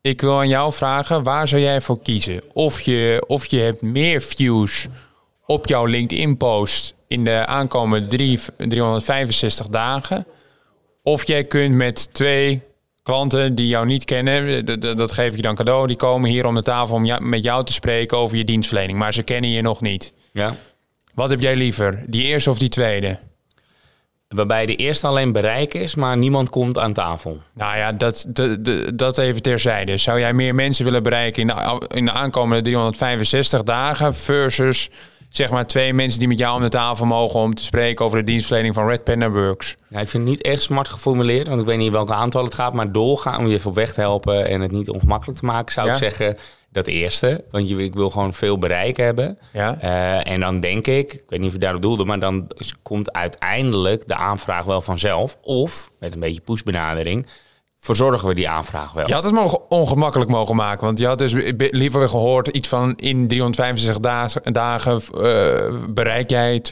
Ik 0.00 0.20
wil 0.20 0.38
aan 0.38 0.48
jou 0.48 0.72
vragen, 0.72 1.22
waar 1.22 1.48
zou 1.48 1.62
jij 1.62 1.80
voor 1.80 2.02
kiezen? 2.02 2.42
Of 2.52 2.80
je, 2.80 3.24
of 3.26 3.46
je 3.46 3.58
hebt 3.58 3.82
meer 3.82 4.22
views 4.22 4.88
op 5.46 5.66
jouw 5.66 5.84
LinkedIn-post 5.84 6.94
in 7.08 7.24
de 7.24 7.46
aankomende 7.46 8.06
drie, 8.06 8.40
365 8.56 9.68
dagen. 9.68 10.24
Of 11.02 11.26
jij 11.26 11.44
kunt 11.44 11.74
met 11.74 12.14
twee 12.14 12.62
klanten 13.02 13.54
die 13.54 13.66
jou 13.66 13.86
niet 13.86 14.04
kennen, 14.04 14.64
dat 14.96 15.12
geef 15.12 15.30
ik 15.30 15.36
je 15.36 15.42
dan 15.42 15.54
cadeau, 15.54 15.86
die 15.86 15.96
komen 15.96 16.30
hier 16.30 16.46
om 16.46 16.54
de 16.54 16.62
tafel 16.62 16.94
om 16.94 17.28
met 17.28 17.42
jou 17.42 17.64
te 17.64 17.72
spreken 17.72 18.18
over 18.18 18.36
je 18.36 18.44
dienstverlening, 18.44 18.98
maar 18.98 19.12
ze 19.12 19.22
kennen 19.22 19.50
je 19.50 19.62
nog 19.62 19.80
niet. 19.80 20.12
Ja. 20.38 20.54
Wat 21.14 21.30
heb 21.30 21.40
jij 21.40 21.56
liever, 21.56 22.04
die 22.06 22.24
eerste 22.24 22.50
of 22.50 22.58
die 22.58 22.68
tweede? 22.68 23.18
Waarbij 24.28 24.66
de 24.66 24.76
eerste 24.76 25.06
alleen 25.06 25.32
bereik 25.32 25.74
is, 25.74 25.94
maar 25.94 26.16
niemand 26.16 26.50
komt 26.50 26.78
aan 26.78 26.92
tafel. 26.92 27.40
Nou 27.54 27.76
ja, 27.76 27.92
dat, 27.92 28.26
de, 28.28 28.90
dat 28.94 29.18
even 29.18 29.42
terzijde. 29.42 29.96
Zou 29.96 30.18
jij 30.18 30.32
meer 30.32 30.54
mensen 30.54 30.84
willen 30.84 31.02
bereiken 31.02 31.40
in 31.42 31.46
de, 31.46 31.86
in 31.94 32.04
de 32.04 32.10
aankomende 32.10 32.62
365 32.62 33.62
dagen 33.62 34.14
versus 34.14 34.90
zeg 35.28 35.50
maar 35.50 35.66
twee 35.66 35.94
mensen 35.94 36.18
die 36.18 36.28
met 36.28 36.38
jou 36.38 36.56
aan 36.56 36.62
de 36.62 36.68
tafel 36.68 37.06
mogen 37.06 37.40
om 37.40 37.54
te 37.54 37.64
spreken 37.64 38.04
over 38.04 38.18
de 38.18 38.24
dienstverlening 38.24 38.74
van 38.74 38.88
Red 38.88 39.04
Panda 39.04 39.30
Works? 39.30 39.76
Ja, 39.88 40.00
ik 40.00 40.08
vind 40.08 40.22
het 40.22 40.32
niet 40.32 40.42
echt 40.42 40.62
smart 40.62 40.88
geformuleerd, 40.88 41.48
want 41.48 41.60
ik 41.60 41.66
weet 41.66 41.78
niet 41.78 41.92
welke 41.92 42.14
aantal 42.14 42.44
het 42.44 42.54
gaat, 42.54 42.72
maar 42.72 42.92
doorgaan 42.92 43.38
om 43.38 43.46
je 43.46 43.54
even 43.54 43.70
op 43.70 43.76
weg 43.76 43.92
te 43.92 44.00
helpen 44.00 44.48
en 44.48 44.60
het 44.60 44.70
niet 44.70 44.90
ongemakkelijk 44.90 45.38
te 45.38 45.44
maken, 45.44 45.72
zou 45.72 45.90
ik 45.90 45.96
zeggen 45.96 46.36
dat 46.78 46.94
eerste. 46.94 47.44
Want 47.50 47.68
je, 47.68 47.76
ik 47.76 47.94
wil 47.94 48.10
gewoon 48.10 48.34
veel 48.34 48.58
bereik 48.58 48.96
hebben. 48.96 49.38
Ja. 49.52 49.78
Uh, 49.82 50.32
en 50.32 50.40
dan 50.40 50.60
denk 50.60 50.86
ik, 50.86 51.12
ik 51.12 51.24
weet 51.28 51.38
niet 51.38 51.48
of 51.48 51.54
je 51.54 51.60
daarop 51.60 51.82
doelde, 51.82 52.04
maar 52.04 52.18
dan 52.18 52.50
komt 52.82 53.12
uiteindelijk 53.12 54.08
de 54.08 54.14
aanvraag 54.14 54.64
wel 54.64 54.80
vanzelf. 54.80 55.38
Of 55.42 55.90
met 55.98 56.12
een 56.12 56.20
beetje 56.20 56.40
pushbenadering 56.40 57.26
verzorgen 57.80 58.28
we 58.28 58.34
die 58.34 58.48
aanvraag 58.48 58.92
wel. 58.92 59.06
Je 59.06 59.14
had 59.14 59.24
het 59.24 59.32
mogen 59.32 59.70
ongemakkelijk 59.70 60.30
mogen 60.30 60.56
maken. 60.56 60.86
Want 60.86 60.98
je 60.98 61.06
had 61.06 61.18
dus 61.18 61.32
liever 61.56 62.08
gehoord 62.08 62.48
iets 62.48 62.68
van 62.68 62.94
in 62.96 63.28
365 63.28 64.00
dagen, 64.00 64.52
dagen 64.52 65.00
uh, 65.14 65.22
bereik 65.90 66.30
jij 66.30 66.62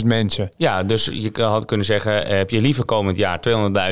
200.000 0.00 0.04
mensen. 0.04 0.48
Ja, 0.56 0.82
dus 0.82 1.10
je 1.12 1.42
had 1.42 1.64
kunnen 1.64 1.86
zeggen, 1.86 2.26
eh, 2.26 2.36
heb 2.36 2.50
je 2.50 2.60
liever 2.60 2.84
komend 2.84 3.16
jaar 3.16 3.40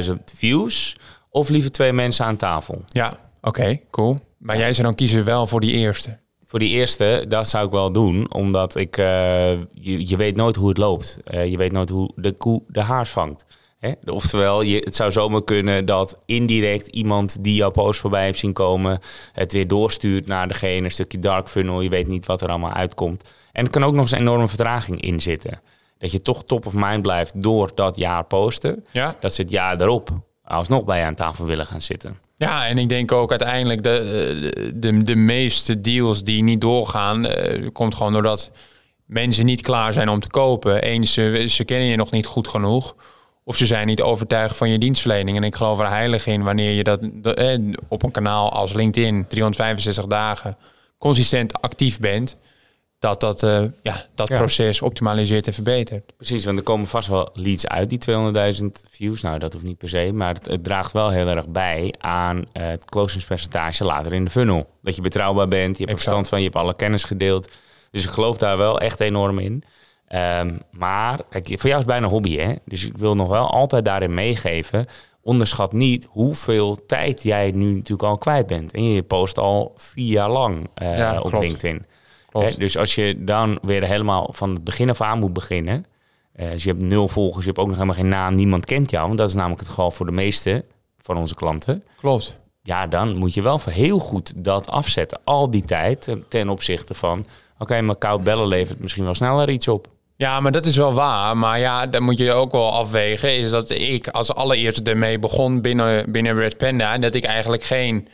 200.000 0.05 0.13
views 0.37 0.97
of 1.31 1.49
liever 1.49 1.73
twee 1.73 1.93
mensen 1.93 2.25
aan 2.25 2.37
tafel? 2.37 2.85
Ja, 2.89 3.13
oké, 3.41 3.81
cool. 3.91 4.17
Maar 4.39 4.59
jij 4.59 4.73
zou 4.73 4.87
dan 4.87 4.97
kiezen 4.97 5.25
wel 5.25 5.47
voor 5.47 5.61
die 5.61 5.73
eerste? 5.73 6.19
Voor 6.47 6.59
die 6.59 6.71
eerste, 6.71 7.25
dat 7.29 7.49
zou 7.49 7.67
ik 7.67 7.73
wel 7.73 7.93
doen. 7.93 8.33
Omdat 8.33 8.77
ik, 8.77 8.97
uh, 8.97 9.51
je, 9.73 10.09
je 10.09 10.17
weet 10.17 10.37
nooit 10.37 10.57
hoe 10.57 10.69
het 10.69 10.79
loopt. 10.79 11.19
Uh, 11.35 11.47
je 11.47 11.57
weet 11.57 11.73
nooit 11.73 11.89
hoe 11.89 12.13
de 12.17 12.33
koe 12.33 12.63
de 12.69 12.81
haars 12.81 13.11
vangt. 13.11 13.47
Hè? 13.79 13.93
Oftewel, 14.05 14.63
je, 14.63 14.79
het 14.85 14.97
zou 14.97 15.13
zomaar 15.13 15.45
kunnen 15.45 15.85
dat 15.85 16.19
indirect 16.27 16.87
iemand 16.87 17.45
die 17.45 17.55
jouw 17.55 17.71
post 17.71 18.01
voorbij 18.01 18.25
heeft 18.25 18.39
zien 18.39 18.53
komen, 18.53 19.01
het 19.33 19.53
weer 19.53 19.67
doorstuurt 19.67 20.27
naar 20.27 20.49
degene, 20.49 20.85
een 20.85 20.91
stukje 20.91 21.19
dark 21.19 21.49
funnel. 21.49 21.81
Je 21.81 21.89
weet 21.89 22.07
niet 22.07 22.27
wat 22.27 22.43
er 22.43 22.49
allemaal 22.49 22.73
uitkomt. 22.73 23.29
En 23.53 23.63
het 23.63 23.73
kan 23.73 23.85
ook 23.85 23.93
nog 23.93 24.03
eens 24.03 24.13
een 24.13 24.19
enorme 24.19 24.49
vertraging 24.49 25.01
in 25.01 25.21
zitten. 25.21 25.61
Dat 25.99 26.13
je 26.13 26.21
toch 26.21 26.45
top 26.45 26.67
of 26.67 26.73
mind 26.77 27.03
blijft 27.03 27.43
door 27.43 27.71
dat 27.75 27.97
jaar 27.97 28.25
posten. 28.25 28.85
Ja. 28.91 29.17
Dat 29.21 29.35
ze 29.35 29.43
het 29.43 29.51
jaar 29.51 29.81
erop 29.81 30.11
alsnog 30.45 30.85
bij 30.85 30.99
je 30.99 31.05
aan 31.05 31.15
tafel 31.15 31.45
willen 31.45 31.67
gaan 31.67 31.83
zitten. 31.83 32.19
Ja, 32.39 32.67
en 32.67 32.79
ik 32.79 32.89
denk 32.89 33.13
ook 33.13 33.31
uiteindelijk 33.31 33.83
de, 33.83 34.73
de, 34.75 35.03
de 35.03 35.15
meeste 35.15 35.81
deals 35.81 36.23
die 36.25 36.43
niet 36.43 36.61
doorgaan, 36.61 37.27
eh, 37.27 37.69
komt 37.73 37.95
gewoon 37.95 38.13
doordat 38.13 38.51
mensen 39.07 39.45
niet 39.45 39.61
klaar 39.61 39.93
zijn 39.93 40.09
om 40.09 40.21
te 40.21 40.29
kopen. 40.29 40.83
Eens, 40.83 41.13
ze, 41.13 41.63
kennen 41.65 41.87
je 41.87 41.97
nog 41.97 42.11
niet 42.11 42.27
goed 42.27 42.49
genoeg. 42.49 42.97
Of 43.45 43.57
ze 43.57 43.67
zijn 43.67 43.87
niet 43.87 44.03
overtuigd 44.03 44.57
van 44.57 44.71
je 44.71 44.79
dienstverlening. 44.79 45.37
En 45.37 45.45
ik 45.45 45.55
geloof 45.55 45.81
er 45.81 45.89
heilig 45.89 46.27
in 46.27 46.43
wanneer 46.43 46.71
je 46.71 46.85
dat, 46.85 47.01
eh, 47.23 47.59
op 47.89 48.03
een 48.03 48.11
kanaal 48.11 48.53
als 48.53 48.73
LinkedIn 48.73 49.27
365 49.29 50.07
dagen 50.07 50.57
consistent 50.99 51.63
actief 51.63 51.99
bent. 51.99 52.39
Dat 53.07 53.21
dat, 53.21 53.43
eh, 53.43 53.65
ja, 53.83 54.05
dat 54.15 54.29
Ja. 54.29 54.37
proces 54.37 54.83
optimaliseert 54.83 55.47
en 55.47 55.53
verbetert. 55.53 56.17
Precies, 56.17 56.45
want 56.45 56.59
er 56.59 56.65
komen 56.65 56.87
vast 56.87 57.09
wel 57.09 57.29
leads 57.33 57.67
uit, 57.67 57.89
die 57.89 57.99
200.000 57.99 58.85
views. 58.91 59.21
Nou, 59.23 59.39
dat 59.39 59.53
hoeft 59.53 59.65
niet 59.65 59.79
per 59.79 59.89
se, 59.89 60.11
maar 60.15 60.35
het, 60.35 60.47
het 60.47 60.65
draagt 60.65 60.93
wel 60.93 61.11
heel 61.11 61.27
erg 61.29 61.49
bij 61.49 61.95
aan 61.99 62.45
eh, 62.53 62.67
het 62.67 62.85
closingspercentage 62.85 63.85
later 63.85 64.13
in 64.13 64.25
de 64.25 64.31
funnel. 64.31 64.67
Dat 64.83 64.97
je 64.97 65.03
betrouwbaar 65.03 65.49
bent, 65.49 65.79
je 65.79 65.85
hebt 65.85 65.97
Exact. 65.99 65.99
verstand 66.03 66.29
van, 66.29 66.39
je 66.39 66.45
hebt 66.45 66.57
alle 66.57 66.75
kennis 66.77 67.05
gedeeld. 67.05 67.53
Dus 67.91 68.05
ik 68.05 68.11
geloof 68.11 68.37
daar 68.39 68.57
wel 68.57 68.81
echt 68.81 69.01
enorm 69.01 69.39
in. 69.39 69.63
Ehm, 70.09 70.59
maar, 70.71 71.21
kijk, 71.31 71.47
voor 71.47 71.57
jou 71.57 71.71
is 71.71 71.77
het 71.79 71.87
bijna 71.87 72.05
een 72.07 72.13
hobby, 72.13 72.37
hè? 72.37 72.55
Dus 72.65 72.85
ik 72.87 72.97
wil 72.99 73.15
nog 73.15 73.29
wel 73.29 73.47
altijd 73.51 73.85
daarin 73.85 74.15
meegeven. 74.15 74.87
Onderschat 75.23 75.73
niet 75.73 76.09
hoeveel 76.11 76.87
tijd 76.87 77.23
jij 77.23 77.51
nu 77.55 77.73
natuurlijk 77.75 78.09
al 78.09 78.17
kwijt 78.19 78.47
bent. 78.47 78.73
En 78.73 78.85
je 78.93 79.03
post 79.03 79.39
al 79.39 79.73
vier 79.77 80.13
jaar 80.13 80.31
lang 80.31 80.69
eh, 80.75 80.99
Ja, 80.99 81.21
op 81.21 81.31
klopt. 81.31 81.45
LinkedIn. 81.47 81.87
Hè, 82.45 82.51
dus 82.59 82.77
als 82.79 82.95
je 82.95 83.25
dan 83.25 83.59
weer 83.63 83.85
helemaal 83.85 84.29
van 84.33 84.51
het 84.55 84.65
begin 84.65 84.91
af 84.91 85.01
aan 85.01 85.19
moet 85.19 85.33
beginnen. 85.33 85.87
eh, 86.33 86.51
dus 86.51 86.63
je 86.63 86.69
hebt 86.71 86.83
nul 86.83 87.09
volgers, 87.09 87.41
je 87.41 87.47
hebt 87.47 87.59
ook 87.59 87.67
nog 87.67 87.75
helemaal 87.77 87.97
geen 87.99 88.09
naam, 88.09 88.35
niemand 88.35 88.65
kent 88.65 88.91
jou. 88.91 89.07
Want 89.07 89.19
dat 89.19 89.29
is 89.29 89.35
namelijk 89.35 89.61
het 89.61 89.69
geval 89.69 89.91
voor 89.91 90.07
de 90.07 90.13
meeste 90.13 90.65
van 91.03 91.17
onze 91.17 91.35
klanten. 91.35 91.85
Klopt. 92.01 92.33
Ja, 92.63 92.87
dan 92.87 93.17
moet 93.17 93.35
je 93.35 93.43
wel 93.43 93.61
heel 93.71 93.99
goed 93.99 94.33
dat 94.37 94.69
afzetten. 94.69 95.21
Al 95.25 95.51
die 95.51 95.65
tijd 95.65 96.01
ten- 96.03 96.25
ten 96.29 96.49
opzichte 96.49 96.95
van... 96.95 97.27
Oké, 97.59 97.81
maar 97.81 97.97
koud 97.97 98.23
bellen 98.25 98.47
levert 98.47 98.81
misschien 98.81 99.05
wel 99.05 99.15
sneller 99.15 99.51
iets 99.51 99.69
op. 99.69 99.87
Ja, 100.17 100.41
maar 100.41 100.53
dat 100.53 100.67
is 100.67 100.77
wel 100.77 100.93
waar. 100.93 101.37
Maar 101.37 101.59
ja, 101.59 101.87
dan 101.87 102.03
moet 102.03 102.19
je 102.19 102.33
ook 102.33 102.53
wel 102.53 102.73
afwegen. 102.73 103.37
Is 103.37 103.51
dat 103.51 103.71
ik 103.71 104.09
als 104.09 104.35
allereerste 104.35 104.83
ermee 104.91 105.19
begon 105.19 105.61
binnen, 105.61 106.11
binnen 106.13 106.35
Red 106.35 106.57
Panda. 106.57 106.93
En 106.93 107.01
dat 107.01 107.15
ik 107.15 107.25
eigenlijk 107.25 107.63
geen 107.63 108.09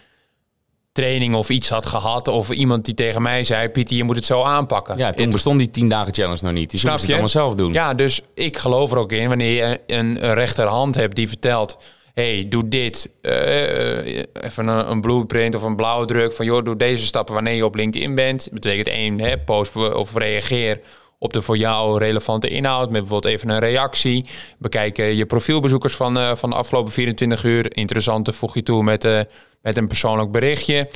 training 0.92 1.34
of 1.34 1.48
iets 1.48 1.68
had 1.68 1.86
gehad. 1.86 2.28
Of 2.28 2.50
iemand 2.50 2.84
die 2.84 2.94
tegen 2.94 3.22
mij 3.22 3.44
zei: 3.44 3.68
Pieter, 3.68 3.96
je 3.96 4.04
moet 4.04 4.16
het 4.16 4.24
zo 4.24 4.42
aanpakken. 4.42 4.96
Ja, 4.98 5.12
toen 5.12 5.30
bestond 5.30 5.58
die 5.58 5.70
10 5.70 5.88
dagen 5.88 6.14
challenge 6.14 6.44
nog 6.44 6.52
niet. 6.52 6.70
Die 6.70 6.78
Snap 6.80 6.92
moest 6.92 7.06
je? 7.06 7.12
het 7.12 7.20
allemaal 7.20 7.42
zelf 7.44 7.54
doen. 7.54 7.72
Ja, 7.72 7.94
dus 7.94 8.20
ik 8.34 8.56
geloof 8.58 8.90
er 8.92 8.98
ook 8.98 9.12
in 9.12 9.28
wanneer 9.28 9.54
je 9.68 9.80
een, 9.86 10.24
een 10.24 10.34
rechterhand 10.34 10.94
hebt 10.94 11.16
die 11.16 11.28
vertelt: 11.28 11.78
hey, 12.14 12.46
doe 12.48 12.68
dit. 12.68 13.10
eh, 13.22 14.06
even 14.16 14.66
een, 14.66 14.90
een 14.90 15.00
blueprint 15.00 15.54
of 15.54 15.62
een 15.62 15.76
blauwdruk 15.76 16.32
van 16.32 16.44
joh, 16.46 16.64
doe 16.64 16.76
deze 16.76 17.06
stappen 17.06 17.34
wanneer 17.34 17.54
je 17.54 17.64
op 17.64 17.74
LinkedIn 17.74 18.14
bent. 18.14 18.44
Dat 18.44 18.52
betekent 18.54 18.88
één, 18.88 19.20
hè, 19.20 19.38
post 19.38 19.76
of 19.76 20.14
reageer 20.14 20.80
op 21.22 21.32
de 21.32 21.42
voor 21.42 21.56
jou 21.56 21.98
relevante 21.98 22.48
inhoud. 22.48 22.90
Met 22.90 23.00
bijvoorbeeld 23.00 23.34
even 23.34 23.48
een 23.48 23.58
reactie. 23.58 24.24
Bekijk 24.58 24.98
eh, 24.98 25.12
je 25.12 25.26
profielbezoekers 25.26 25.94
van, 25.94 26.18
eh, 26.18 26.34
van 26.34 26.50
de 26.50 26.56
afgelopen 26.56 26.92
24 26.92 27.44
uur. 27.44 27.76
Interessante 27.76 28.32
voeg 28.32 28.54
je 28.54 28.62
toe 28.62 28.82
met, 28.82 29.04
eh, 29.04 29.20
met 29.62 29.76
een 29.76 29.86
persoonlijk 29.86 30.30
berichtje. 30.30 30.88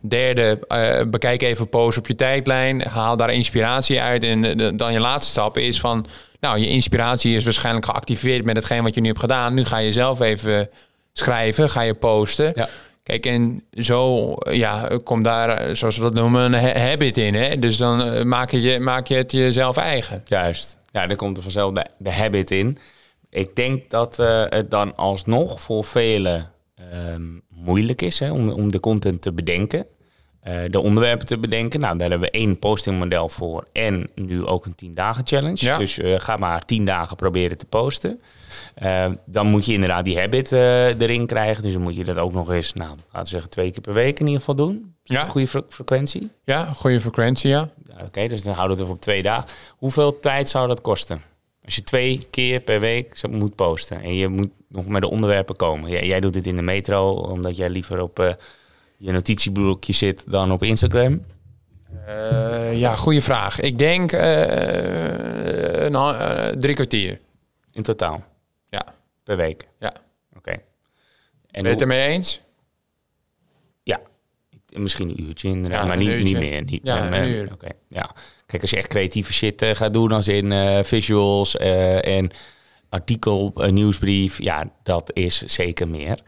Derde, 0.00 0.58
eh, 0.68 1.04
bekijk 1.10 1.42
even 1.42 1.68
posts 1.68 1.98
op 1.98 2.06
je 2.06 2.14
tijdlijn. 2.14 2.82
Haal 2.82 3.16
daar 3.16 3.32
inspiratie 3.32 4.00
uit. 4.00 4.24
En 4.24 4.76
dan 4.76 4.92
je 4.92 5.00
laatste 5.00 5.30
stap 5.30 5.58
is 5.58 5.80
van... 5.80 6.06
Nou, 6.40 6.58
je 6.58 6.68
inspiratie 6.68 7.36
is 7.36 7.44
waarschijnlijk 7.44 7.86
geactiveerd 7.86 8.44
met 8.44 8.56
hetgeen 8.56 8.82
wat 8.82 8.94
je 8.94 9.00
nu 9.00 9.06
hebt 9.06 9.20
gedaan. 9.20 9.54
Nu 9.54 9.64
ga 9.64 9.78
je 9.78 9.92
zelf 9.92 10.20
even 10.20 10.70
schrijven, 11.12 11.70
ga 11.70 11.80
je 11.80 11.94
posten. 11.94 12.50
Ja. 12.54 12.68
Kijk, 13.02 13.26
en 13.26 13.64
zo 13.72 14.32
ja, 14.50 14.88
komt 15.04 15.24
daar, 15.24 15.48
eh, 15.48 15.74
zoals 15.74 15.96
we 15.96 16.02
dat 16.02 16.14
noemen, 16.14 16.42
een 16.42 16.60
ha- 16.60 16.78
habit 16.78 17.16
in. 17.16 17.34
Hè? 17.34 17.58
Dus 17.58 17.76
dan 17.76 18.02
eh, 18.02 18.22
maak 18.24 18.50
je, 18.50 18.80
maak 18.80 19.06
je 19.06 19.14
het 19.14 19.32
jezelf 19.32 19.76
eigen. 19.76 20.22
Juist. 20.24 20.76
Ja, 20.92 21.06
daar 21.06 21.16
komt 21.16 21.36
er 21.36 21.42
vanzelf 21.42 21.72
de, 21.72 21.86
de 21.98 22.12
habit 22.12 22.50
in. 22.50 22.78
Ik 23.30 23.56
denk 23.56 23.90
dat 23.90 24.18
eh, 24.18 24.44
het 24.48 24.70
dan 24.70 24.96
alsnog 24.96 25.60
voor 25.60 25.84
velen 25.84 26.50
ehm, 26.74 27.22
moeilijk 27.48 28.02
is 28.02 28.18
hè, 28.18 28.30
om, 28.30 28.50
om 28.50 28.72
de 28.72 28.80
content 28.80 29.22
te 29.22 29.32
bedenken. 29.32 29.86
Eh, 30.42 30.60
de 30.70 30.80
onderwerpen 30.80 31.26
te 31.26 31.38
bedenken. 31.38 31.80
Nou, 31.80 31.98
daar 31.98 32.10
hebben 32.10 32.28
we 32.28 32.38
één 32.38 32.58
postingmodel 32.58 33.28
voor. 33.28 33.66
En 33.72 34.10
nu 34.14 34.44
ook 34.46 34.64
een 34.66 34.74
10 34.74 34.94
dagen 34.94 35.26
challenge. 35.26 35.64
Ja. 35.64 35.78
Dus 35.78 35.98
eh, 35.98 36.20
ga 36.20 36.36
maar 36.36 36.60
10 36.64 36.84
dagen 36.84 37.16
proberen 37.16 37.56
te 37.58 37.64
posten. 37.66 38.20
Eh, 38.74 39.06
dan 39.26 39.46
moet 39.46 39.66
je 39.66 39.72
inderdaad 39.72 40.04
die 40.04 40.18
habit 40.18 40.52
erin 40.52 41.26
krijgen. 41.26 41.62
Dus 41.62 41.72
dan 41.72 41.82
moet 41.82 41.96
je 41.96 42.04
dat 42.04 42.16
ook 42.18 42.32
nog 42.32 42.50
eens, 42.50 42.72
nou, 42.72 42.88
laten 42.90 43.22
we 43.22 43.26
zeggen, 43.28 43.50
twee 43.50 43.70
keer 43.70 43.80
per 43.80 43.92
week 43.94 44.18
in 44.20 44.24
ieder 44.26 44.38
geval 44.40 44.54
doen. 44.54 44.94
Ja. 45.04 45.24
Goede 45.24 45.46
fre- 45.46 45.62
frequentie. 45.68 46.30
Ja, 46.44 46.64
goede 46.72 47.00
frequentie, 47.00 47.50
ja. 47.50 47.70
Oké, 48.04 48.26
dus 48.28 48.42
dan 48.42 48.54
houden 48.54 48.76
we 48.76 48.82
het 48.82 48.92
op 48.92 49.00
twee 49.00 49.22
dagen. 49.22 49.48
Hoeveel 49.76 50.20
tijd 50.20 50.48
zou 50.48 50.68
dat 50.68 50.80
kosten? 50.80 51.22
Als 51.64 51.74
je 51.74 51.82
twee 51.82 52.26
keer 52.30 52.60
per 52.60 52.80
week 52.80 53.20
moet 53.30 53.54
posten 53.54 54.02
en 54.02 54.14
je 54.14 54.28
moet 54.28 54.50
nog 54.68 54.86
met 54.86 55.00
de 55.02 55.10
onderwerpen 55.10 55.56
komen. 55.56 55.90
Jij, 55.90 56.06
jij 56.06 56.20
doet 56.20 56.32
dit 56.32 56.46
in 56.46 56.56
de 56.56 56.62
metro 56.62 57.10
omdat 57.14 57.56
jij 57.56 57.70
liever 57.70 58.00
op 58.02 58.36
je 59.02 59.12
notitieblokje 59.12 59.92
zit 59.92 60.30
dan 60.30 60.52
op 60.52 60.62
Instagram. 60.62 61.24
Eh, 62.06 62.78
ja, 62.78 62.96
goede 62.96 63.20
vraag. 63.22 63.60
Ik 63.60 63.78
denk 63.78 64.12
eh, 64.12 65.84
een, 65.84 65.94
eh, 65.94 66.48
drie 66.48 66.74
kwartier. 66.74 67.18
In 67.72 67.82
totaal, 67.82 68.24
Ja, 68.68 68.82
per 69.24 69.36
week. 69.36 69.68
ja. 69.78 69.92
Oké. 70.36 70.50
En 70.50 70.60
Ben 71.50 71.62
je 71.62 71.68
het 71.68 71.80
ermee 71.80 72.08
eens? 72.08 72.40
Ja, 73.82 74.00
misschien 74.76 75.08
een 75.08 75.22
uurtje 75.22 75.48
inderdaad, 75.48 75.80
Ja, 75.80 75.86
maar 75.86 75.96
niet, 75.96 76.08
uurtje. 76.08 76.24
niet 76.24 76.50
meer. 76.50 76.62
Niet, 76.64 76.80
Ja, 76.86 77.08
maar, 77.08 77.22
een 77.22 77.28
uur. 77.28 77.52
Oké, 77.52 77.68
ja. 77.88 78.14
Kijk, 78.46 78.62
als 78.62 78.70
je 78.70 78.76
echt 78.76 78.88
creatieve 78.88 79.32
shit 79.32 79.64
gaat 79.72 79.92
doen, 79.92 80.12
als 80.12 80.28
in 80.28 80.52
visuals 80.84 81.56
en 81.56 82.30
artikel, 82.88 83.52
nieuwsbrief, 83.70 84.42
ja, 84.42 84.70
dat 84.82 85.10
is 85.14 85.42
zeker 85.42 85.88
meer. 85.88 86.18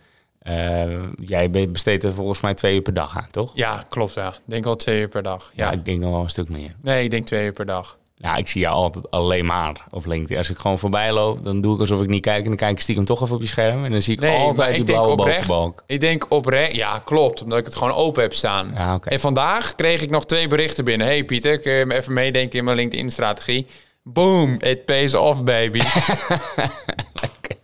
Eh, 0.45 0.85
jij 1.21 1.51
be- 1.51 1.69
besteedt 1.69 2.05
er 2.05 2.13
volgens 2.15 2.41
mij 2.41 2.55
twee 2.55 2.75
uur 2.75 2.83
per 2.83 2.95
dag 2.95 3.17
aan, 3.17 3.29
toch? 3.31 3.53
Ja, 3.55 3.85
klopt. 3.89 4.15
Ja. 4.15 4.29
Ik 4.29 4.35
denk 4.45 4.65
wel 4.65 4.77
twee 4.77 5.01
uur 5.01 5.09
per 5.09 5.23
dag. 5.23 5.51
Ja, 5.55 5.65
Ja. 5.67 5.73
ik 5.73 5.85
denk 5.85 6.01
nog 6.01 6.11
wel 6.13 6.21
een 6.23 6.31
stuk 6.31 6.49
meer. 6.49 6.75
Nee, 6.83 7.05
ik 7.05 7.11
denk 7.11 7.27
twee 7.27 7.45
uur 7.45 7.53
per 7.53 7.67
dag. 7.67 7.99
Ja, 8.17 8.37
ik 8.37 8.49
zie 8.49 8.61
jou 8.61 8.75
altijd 8.75 9.11
alleen 9.11 9.47
maar 9.47 9.85
op 9.91 10.07
LinkedIn. 10.07 10.39
Als 10.39 10.51
ik 10.51 10.57
gewoon 10.59 10.79
voorbij 10.79 11.13
loop, 11.13 11.45
dan 11.45 11.61
doe 11.61 11.75
ik 11.75 11.81
alsof 11.81 12.03
ik 12.03 12.09
niet 12.09 12.23
kijk. 12.23 12.39
En 12.43 12.49
dan 12.49 12.57
kijk 12.57 12.73
ik 12.73 12.81
stiekem 12.81 13.05
toch 13.05 13.23
even 13.23 13.35
op 13.35 13.41
je 13.41 13.47
scherm. 13.49 13.85
En 13.85 13.91
dan 13.91 14.03
zie 14.03 14.15
ik 14.15 14.21
Nee, 14.21 14.39
altijd 14.39 14.75
die 14.75 14.85
blauwe 14.85 15.11
oprecht- 15.13 15.47
bovenbalk. 15.47 15.83
Ik 15.87 16.01
denk 16.01 16.27
oprecht, 16.29 16.75
ja, 16.75 16.99
klopt. 16.99 17.43
Omdat 17.43 17.59
ik 17.59 17.65
het 17.65 17.75
gewoon 17.77 17.95
open 17.95 18.23
heb 18.23 18.35
staan. 18.35 18.71
Ja. 18.75 18.99
En 19.05 19.21
vandaag 19.21 19.75
kreeg 19.75 20.03
ik 20.03 20.11
nog 20.11 20.27
twee 20.27 20.47
berichten 20.49 20.85
binnen. 20.85 21.07
Hey 21.07 21.25
Pieter, 21.25 21.59
kun 21.59 21.73
je 21.73 21.87
me 21.87 21.95
even 21.95 22.13
meedenken 22.13 22.59
in 22.59 22.65
mijn 22.65 22.77
LinkedIn-strategie? 22.77 23.67
Boom, 24.03 24.57
it 24.61 24.85
pays 24.85 25.15
off, 25.15 25.45
baby. 25.45 25.81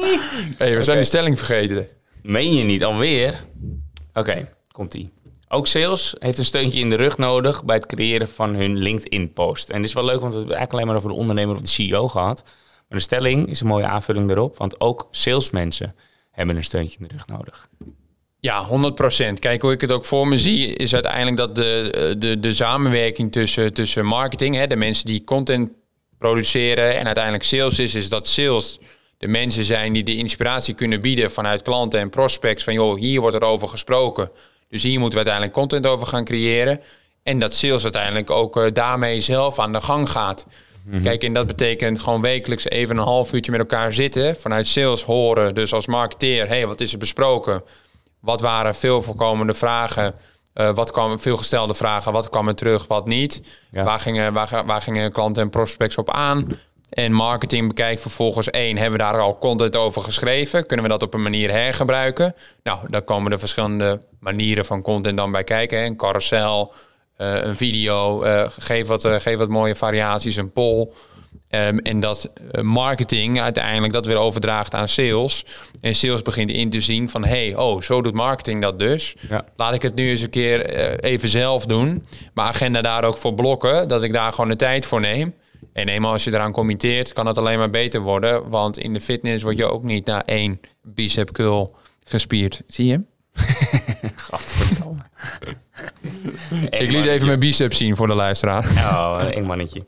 hey, 0.58 0.76
we 0.76 0.82
zijn 0.82 0.96
die 0.96 1.06
stelling 1.06 1.38
vergeten. 1.38 1.88
Meen 2.22 2.54
je 2.54 2.64
niet 2.64 2.84
alweer? 2.84 3.44
Oké, 4.14 4.48
komt-ie. 4.72 5.10
Ook 5.48 5.66
sales 5.66 6.14
heeft 6.18 6.38
een 6.38 6.44
steuntje 6.44 6.80
in 6.80 6.90
de 6.90 6.96
rug 6.96 7.18
nodig 7.18 7.64
bij 7.64 7.76
het 7.76 7.86
creëren 7.86 8.28
van 8.28 8.54
hun 8.54 8.78
LinkedIn-post. 8.78 9.70
En 9.70 9.76
dit 9.76 9.88
is 9.88 9.94
wel 9.94 10.04
leuk, 10.04 10.20
want 10.20 10.32
we 10.32 10.38
hebben 10.38 10.56
het 10.56 10.58
eigenlijk 10.58 10.72
alleen 10.72 10.86
maar 10.86 10.96
over 10.96 11.08
de 11.08 11.20
ondernemer 11.20 11.54
of 11.54 11.60
de 11.60 11.68
CEO 11.68 12.08
gehad. 12.08 12.42
Maar 12.88 12.98
de 12.98 13.04
stelling 13.04 13.48
is 13.48 13.60
een 13.60 13.66
mooie 13.66 13.86
aanvulling 13.86 14.30
erop, 14.30 14.56
want 14.56 14.80
ook 14.80 15.08
salesmensen 15.10 15.94
hebben 16.30 16.56
een 16.56 16.64
steuntje 16.64 16.98
in 16.98 17.06
de 17.08 17.14
rug 17.14 17.26
nodig. 17.26 17.68
Ja, 18.40 18.66
100%. 18.68 19.32
Kijk, 19.38 19.62
hoe 19.62 19.72
ik 19.72 19.80
het 19.80 19.92
ook 19.92 20.04
voor 20.04 20.28
me 20.28 20.38
zie, 20.38 20.74
is 20.74 20.94
uiteindelijk 20.94 21.36
dat 21.36 21.54
de, 21.54 22.14
de, 22.18 22.40
de 22.40 22.52
samenwerking 22.52 23.32
tussen, 23.32 23.74
tussen 23.74 24.04
marketing, 24.04 24.54
hè, 24.54 24.66
de 24.66 24.76
mensen 24.76 25.06
die 25.06 25.24
content 25.24 25.70
produceren 26.18 26.98
en 26.98 27.04
uiteindelijk 27.04 27.44
sales 27.44 27.78
is, 27.78 27.94
is 27.94 28.08
dat 28.08 28.28
sales 28.28 28.78
de 29.22 29.28
mensen 29.28 29.64
zijn 29.64 29.92
die 29.92 30.02
de 30.02 30.16
inspiratie 30.16 30.74
kunnen 30.74 31.00
bieden 31.00 31.30
vanuit 31.30 31.62
klanten 31.62 32.00
en 32.00 32.10
prospects. 32.10 32.64
Van 32.64 32.72
joh, 32.72 32.98
hier 32.98 33.20
wordt 33.20 33.36
er 33.36 33.42
over 33.42 33.68
gesproken. 33.68 34.30
Dus 34.68 34.82
hier 34.82 34.98
moeten 34.98 35.18
we 35.18 35.24
uiteindelijk 35.24 35.54
content 35.54 35.86
over 35.86 36.06
gaan 36.06 36.24
creëren. 36.24 36.80
En 37.22 37.38
dat 37.38 37.54
sales 37.54 37.82
uiteindelijk 37.82 38.30
ook 38.30 38.56
eh, 38.56 38.72
daarmee 38.72 39.20
zelf 39.20 39.58
aan 39.58 39.72
de 39.72 39.80
gang 39.80 40.10
gaat. 40.10 40.46
Kijk, 41.02 41.22
en 41.22 41.32
dat 41.32 41.46
betekent 41.46 42.00
gewoon 42.00 42.20
wekelijks 42.20 42.68
even 42.68 42.96
een 42.96 43.04
half 43.04 43.32
uurtje 43.32 43.50
met 43.50 43.60
elkaar 43.60 43.92
zitten. 43.92 44.36
Vanuit 44.36 44.66
sales 44.66 45.02
horen, 45.02 45.54
dus 45.54 45.72
als 45.72 45.86
marketeer, 45.86 46.48
hey, 46.48 46.66
wat 46.66 46.80
is 46.80 46.92
er 46.92 46.98
besproken? 46.98 47.62
Wat 48.20 48.40
waren 48.40 48.74
veel 48.74 49.02
voorkomende 49.02 49.54
vragen? 49.54 50.14
Eh, 50.52 50.70
wat 50.74 50.90
kwam 50.90 51.20
veel 51.20 51.36
gestelde 51.36 51.74
vragen? 51.74 52.12
Wat 52.12 52.28
kwam 52.28 52.48
er 52.48 52.54
terug? 52.54 52.86
Wat 52.86 53.06
niet? 53.06 53.42
Ja. 53.70 53.84
Waar, 53.84 54.00
gingen, 54.00 54.32
waar, 54.32 54.62
waar 54.66 54.82
gingen 54.82 55.12
klanten 55.12 55.42
en 55.42 55.50
prospects 55.50 55.96
op 55.96 56.10
aan? 56.10 56.58
En 56.92 57.12
marketing 57.12 57.68
bekijkt 57.68 58.00
vervolgens 58.00 58.50
één, 58.50 58.76
hebben 58.76 58.98
we 58.98 59.04
daar 59.04 59.20
al 59.20 59.38
content 59.38 59.76
over 59.76 60.02
geschreven? 60.02 60.66
Kunnen 60.66 60.86
we 60.86 60.92
dat 60.92 61.02
op 61.02 61.14
een 61.14 61.22
manier 61.22 61.50
hergebruiken? 61.50 62.34
Nou, 62.62 62.78
dan 62.88 63.04
komen 63.04 63.32
er 63.32 63.38
verschillende 63.38 64.00
manieren 64.20 64.64
van 64.64 64.82
content 64.82 65.16
dan 65.16 65.32
bij 65.32 65.44
kijken. 65.44 65.78
Hè? 65.78 65.84
Een 65.84 65.96
carousel, 65.96 66.74
uh, 67.18 67.42
een 67.42 67.56
video, 67.56 68.24
uh, 68.24 68.44
geef, 68.58 68.86
wat, 68.86 69.04
uh, 69.04 69.14
geef 69.18 69.36
wat 69.36 69.48
mooie 69.48 69.74
variaties, 69.74 70.36
een 70.36 70.52
poll. 70.52 70.88
Um, 71.48 71.78
en 71.78 72.00
dat 72.00 72.30
marketing 72.62 73.40
uiteindelijk 73.40 73.92
dat 73.92 74.06
weer 74.06 74.16
overdraagt 74.16 74.74
aan 74.74 74.88
sales. 74.88 75.44
En 75.80 75.94
sales 75.94 76.22
begint 76.22 76.50
in 76.50 76.70
te 76.70 76.80
zien 76.80 77.08
van... 77.08 77.24
hey, 77.24 77.54
oh, 77.54 77.82
zo 77.82 78.02
doet 78.02 78.14
marketing 78.14 78.62
dat 78.62 78.78
dus. 78.78 79.14
Ja. 79.28 79.44
Laat 79.56 79.74
ik 79.74 79.82
het 79.82 79.94
nu 79.94 80.10
eens 80.10 80.20
een 80.20 80.30
keer 80.30 80.70
even 81.00 81.28
zelf 81.28 81.66
doen. 81.66 82.06
Maar 82.34 82.46
agenda 82.46 82.82
daar 82.82 83.04
ook 83.04 83.16
voor 83.16 83.34
blokken. 83.34 83.88
Dat 83.88 84.02
ik 84.02 84.12
daar 84.12 84.32
gewoon 84.32 84.50
de 84.50 84.56
tijd 84.56 84.86
voor 84.86 85.00
neem. 85.00 85.34
En 85.72 85.88
eenmaal 85.88 86.12
als 86.12 86.24
je 86.24 86.32
eraan 86.32 86.52
committeert, 86.52 87.12
kan 87.12 87.26
het 87.26 87.38
alleen 87.38 87.58
maar 87.58 87.70
beter 87.70 88.00
worden. 88.00 88.48
Want 88.48 88.78
in 88.78 88.94
de 88.94 89.00
fitness 89.00 89.42
word 89.42 89.56
je 89.56 89.64
ook 89.64 89.82
niet 89.82 90.06
na 90.06 90.24
één 90.24 90.60
bicep 90.82 91.32
curl 91.32 91.76
gespierd. 92.04 92.62
Zie 92.66 92.86
je? 92.86 93.04
Godverdomme. 94.16 95.02
Ik 96.70 96.90
liet 96.90 97.06
even 97.06 97.26
mijn 97.26 97.38
biceps 97.38 97.76
zien 97.76 97.96
voor 97.96 98.06
de 98.06 98.14
luisteraar. 98.14 98.64
Oh, 98.64 99.22
eng 99.30 99.44
mannetje. 99.44 99.84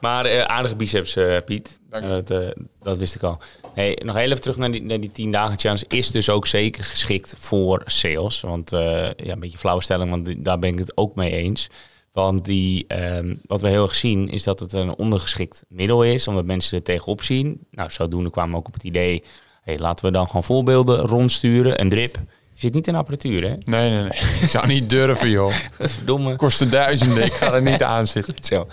Maar 0.00 0.26
uh, 0.26 0.42
aardige 0.42 0.76
biceps, 0.76 1.16
uh, 1.16 1.36
Piet. 1.44 1.78
dat, 1.88 2.30
uh, 2.30 2.48
dat 2.82 2.98
wist 2.98 3.14
ik 3.14 3.22
al. 3.22 3.38
Hey, 3.74 3.98
nog 4.04 4.16
heel 4.16 4.30
even 4.30 4.40
terug 4.40 4.56
naar 4.56 4.70
die, 4.70 4.82
naar 4.82 5.00
die 5.00 5.12
10 5.12 5.32
dagen 5.32 5.58
challenge. 5.58 5.84
Is 5.88 6.10
dus 6.10 6.30
ook 6.30 6.46
zeker 6.46 6.84
geschikt 6.84 7.36
voor 7.38 7.82
sales. 7.86 8.40
Want 8.40 8.70
ja, 8.70 9.12
een 9.16 9.40
beetje 9.40 9.58
flauwe 9.58 9.82
stelling, 9.82 10.10
want 10.10 10.44
daar 10.44 10.58
ben 10.58 10.72
ik 10.72 10.78
het 10.78 10.96
ook 10.96 11.14
mee 11.14 11.30
eens. 11.30 11.70
Want 12.12 12.44
die, 12.44 12.84
um, 13.16 13.40
wat 13.46 13.60
we 13.60 13.68
heel 13.68 13.82
erg 13.82 13.94
zien 13.94 14.28
is 14.28 14.42
dat 14.42 14.60
het 14.60 14.72
een 14.72 14.96
ondergeschikt 14.96 15.64
middel 15.68 16.02
is, 16.02 16.28
omdat 16.28 16.44
mensen 16.44 16.78
er 16.78 16.84
tegenop 16.84 17.22
zien. 17.22 17.60
Nou, 17.70 17.90
zodoende 17.90 18.30
kwamen 18.30 18.50
we 18.50 18.56
ook 18.56 18.66
op 18.66 18.72
het 18.72 18.84
idee, 18.84 19.22
hey, 19.62 19.78
laten 19.78 20.04
we 20.04 20.10
dan 20.10 20.26
gewoon 20.26 20.44
voorbeelden 20.44 20.98
rondsturen. 20.98 21.80
Een 21.80 21.88
drip 21.88 22.18
je 22.54 22.60
zit 22.60 22.74
niet 22.74 22.86
in 22.86 22.94
apparatuur, 22.94 23.42
hè? 23.42 23.48
Nee, 23.48 23.90
nee, 23.90 23.98
nee. 23.98 24.40
Ik 24.40 24.48
zou 24.48 24.66
niet 24.66 24.90
durven, 24.90 25.30
joh. 25.30 25.54
Dat 25.78 25.86
is 25.86 25.94
verdomme. 25.94 26.36
Kosten 26.36 26.70
duizenden, 26.70 27.24
ik 27.24 27.32
ga 27.32 27.52
er 27.52 27.62
niet 27.62 27.82
aan 27.82 28.06
zitten. 28.06 28.34
Zo. 28.44 28.66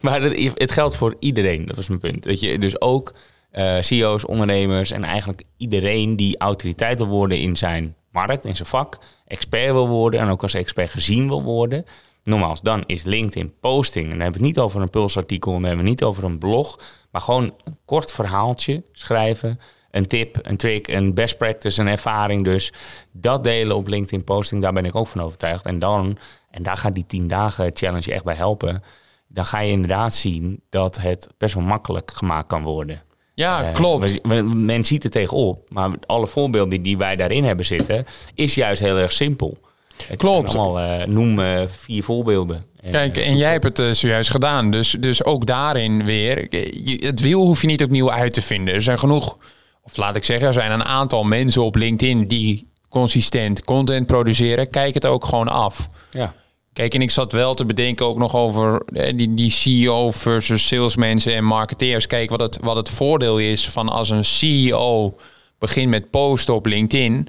Maar 0.00 0.22
het, 0.22 0.52
het 0.54 0.72
geldt 0.72 0.96
voor 0.96 1.16
iedereen, 1.18 1.66
dat 1.66 1.76
was 1.76 1.88
mijn 1.88 2.00
punt. 2.00 2.24
Weet 2.24 2.40
je, 2.40 2.58
dus 2.58 2.80
ook 2.80 3.14
uh, 3.52 3.80
CEO's, 3.80 4.26
ondernemers 4.26 4.90
en 4.90 5.04
eigenlijk 5.04 5.42
iedereen 5.56 6.16
die 6.16 6.38
autoriteit 6.38 6.98
wil 6.98 7.08
worden 7.08 7.38
in 7.38 7.56
zijn 7.56 7.94
markt, 8.10 8.44
in 8.44 8.56
zijn 8.56 8.68
vak, 8.68 8.98
expert 9.26 9.72
wil 9.72 9.88
worden 9.88 10.20
en 10.20 10.28
ook 10.28 10.42
als 10.42 10.54
expert 10.54 10.90
gezien 10.90 11.28
wil 11.28 11.42
worden. 11.42 11.84
Nogmaals, 12.24 12.60
dan 12.60 12.82
is 12.86 13.02
LinkedIn 13.02 13.54
posting. 13.60 14.04
En 14.04 14.10
dan 14.10 14.20
hebben 14.20 14.40
we 14.40 14.46
het 14.46 14.56
niet 14.56 14.64
over 14.64 14.80
een 14.80 14.90
pulsartikel, 14.90 15.52
dan 15.52 15.62
hebben 15.62 15.84
we 15.84 15.90
het 15.90 16.00
niet 16.00 16.08
over 16.08 16.24
een 16.24 16.38
blog, 16.38 16.78
maar 17.10 17.20
gewoon 17.20 17.54
een 17.64 17.76
kort 17.84 18.12
verhaaltje 18.12 18.82
schrijven 18.92 19.60
een 19.92 20.06
tip, 20.06 20.38
een 20.42 20.56
trick, 20.56 20.88
een 20.88 21.14
best 21.14 21.36
practice, 21.36 21.80
een 21.80 21.88
ervaring 21.88 22.44
dus. 22.44 22.72
Dat 23.12 23.42
delen 23.42 23.76
op 23.76 23.86
LinkedIn 23.86 24.24
posting, 24.24 24.62
daar 24.62 24.72
ben 24.72 24.84
ik 24.84 24.94
ook 24.94 25.06
van 25.06 25.22
overtuigd. 25.22 25.64
En 25.64 25.78
dan, 25.78 26.18
en 26.50 26.62
daar 26.62 26.76
gaat 26.76 26.94
die 26.94 27.06
10 27.06 27.28
dagen 27.28 27.70
challenge 27.74 28.12
echt 28.12 28.24
bij 28.24 28.34
helpen. 28.34 28.82
Dan 29.28 29.44
ga 29.44 29.58
je 29.58 29.70
inderdaad 29.70 30.14
zien 30.14 30.62
dat 30.68 30.98
het 31.00 31.28
best 31.38 31.54
wel 31.54 31.62
makkelijk 31.62 32.10
gemaakt 32.10 32.48
kan 32.48 32.62
worden. 32.62 33.02
Ja, 33.34 33.68
uh, 33.68 33.74
klopt. 33.74 34.24
Men 34.54 34.84
ziet 34.84 35.04
er 35.04 35.10
tegenop, 35.10 35.70
maar 35.70 35.90
alle 36.06 36.26
voorbeelden 36.26 36.82
die 36.82 36.96
wij 36.96 37.16
daarin 37.16 37.44
hebben 37.44 37.66
zitten, 37.66 38.04
is 38.34 38.54
juist 38.54 38.82
heel 38.82 38.96
erg 38.96 39.12
simpel. 39.12 39.58
Het 40.06 40.18
Klopt. 40.18 40.56
Allemaal 40.56 41.00
uh, 41.00 41.06
noem 41.06 41.38
uh, 41.38 41.62
vier 41.66 42.02
voorbeelden. 42.02 42.66
Kijk, 42.90 43.16
en 43.16 43.36
jij 43.36 43.52
hebt 43.52 43.64
het 43.64 43.78
uh, 43.78 43.92
zojuist 43.92 44.30
gedaan. 44.30 44.70
Dus, 44.70 44.96
dus 45.00 45.24
ook 45.24 45.46
daarin 45.46 46.04
weer. 46.04 46.46
Het 47.00 47.20
wiel 47.20 47.46
hoef 47.46 47.60
je 47.60 47.66
niet 47.66 47.82
opnieuw 47.82 48.10
uit 48.10 48.32
te 48.32 48.42
vinden. 48.42 48.74
Er 48.74 48.82
zijn 48.82 48.98
genoeg 48.98 49.36
of 49.82 49.96
laat 49.96 50.16
ik 50.16 50.24
zeggen, 50.24 50.46
er 50.46 50.52
zijn 50.52 50.72
een 50.72 50.84
aantal 50.84 51.24
mensen 51.24 51.62
op 51.62 51.74
LinkedIn 51.74 52.26
die 52.26 52.70
consistent 52.88 53.64
content 53.64 54.06
produceren. 54.06 54.70
Kijk 54.70 54.94
het 54.94 55.06
ook 55.06 55.24
gewoon 55.24 55.48
af. 55.48 55.88
Ja. 56.10 56.34
Kijk, 56.72 56.94
en 56.94 57.02
ik 57.02 57.10
zat 57.10 57.32
wel 57.32 57.54
te 57.54 57.64
bedenken 57.64 58.06
ook 58.06 58.18
nog 58.18 58.36
over 58.36 58.82
die, 59.14 59.34
die 59.34 59.50
CEO 59.50 60.10
versus 60.10 60.66
salesmensen 60.66 61.34
en 61.34 61.44
marketeers. 61.44 62.06
Kijk, 62.06 62.30
wat 62.30 62.40
het, 62.40 62.58
wat 62.60 62.76
het 62.76 62.90
voordeel 62.90 63.38
is 63.38 63.68
van 63.68 63.88
als 63.88 64.10
een 64.10 64.24
CEO 64.24 65.16
begint 65.58 65.88
met 65.88 66.10
posten 66.10 66.54
op 66.54 66.66
LinkedIn 66.66 67.28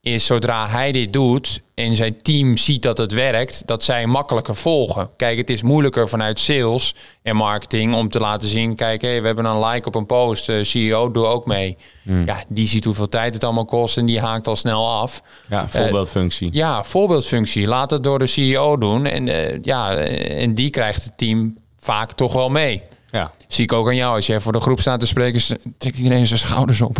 is 0.00 0.26
zodra 0.26 0.68
hij 0.68 0.92
dit 0.92 1.12
doet 1.12 1.60
en 1.74 1.96
zijn 1.96 2.22
team 2.22 2.56
ziet 2.56 2.82
dat 2.82 2.98
het 2.98 3.12
werkt, 3.12 3.62
dat 3.66 3.84
zij 3.84 4.06
makkelijker 4.06 4.56
volgen. 4.56 5.10
Kijk, 5.16 5.38
het 5.38 5.50
is 5.50 5.62
moeilijker 5.62 6.08
vanuit 6.08 6.40
sales 6.40 6.94
en 7.22 7.36
marketing 7.36 7.94
om 7.94 8.08
te 8.08 8.20
laten 8.20 8.48
zien, 8.48 8.74
kijk, 8.74 9.02
hey, 9.02 9.20
we 9.20 9.26
hebben 9.26 9.44
een 9.44 9.64
like 9.64 9.88
op 9.88 9.94
een 9.94 10.06
post, 10.06 10.46
de 10.46 10.64
CEO 10.64 11.10
doe 11.10 11.26
ook 11.26 11.46
mee. 11.46 11.76
Hmm. 12.02 12.26
Ja, 12.26 12.44
die 12.48 12.66
ziet 12.66 12.84
hoeveel 12.84 13.08
tijd 13.08 13.34
het 13.34 13.44
allemaal 13.44 13.64
kost 13.64 13.96
en 13.96 14.06
die 14.06 14.20
haakt 14.20 14.48
al 14.48 14.56
snel 14.56 14.88
af. 14.90 15.22
Ja, 15.48 15.68
voorbeeldfunctie. 15.68 16.48
Uh, 16.48 16.54
ja, 16.54 16.84
voorbeeldfunctie. 16.84 17.66
Laat 17.66 17.90
het 17.90 18.02
door 18.02 18.18
de 18.18 18.26
CEO 18.26 18.78
doen 18.78 19.06
en 19.06 19.26
uh, 19.26 19.62
ja, 19.62 19.94
en 19.96 20.54
die 20.54 20.70
krijgt 20.70 21.04
het 21.04 21.18
team 21.18 21.56
vaak 21.80 22.12
toch 22.12 22.32
wel 22.32 22.48
mee. 22.48 22.82
Ja. 23.10 23.30
Zie 23.48 23.64
ik 23.64 23.72
ook 23.72 23.86
aan 23.86 23.96
jou. 23.96 24.16
Als 24.16 24.26
jij 24.26 24.40
voor 24.40 24.52
de 24.52 24.60
groep 24.60 24.80
staat 24.80 25.00
te 25.00 25.06
spreken, 25.06 25.58
trek 25.78 25.96
ineens 25.96 26.28
zijn 26.28 26.40
schouders 26.40 26.80
op. 26.80 26.96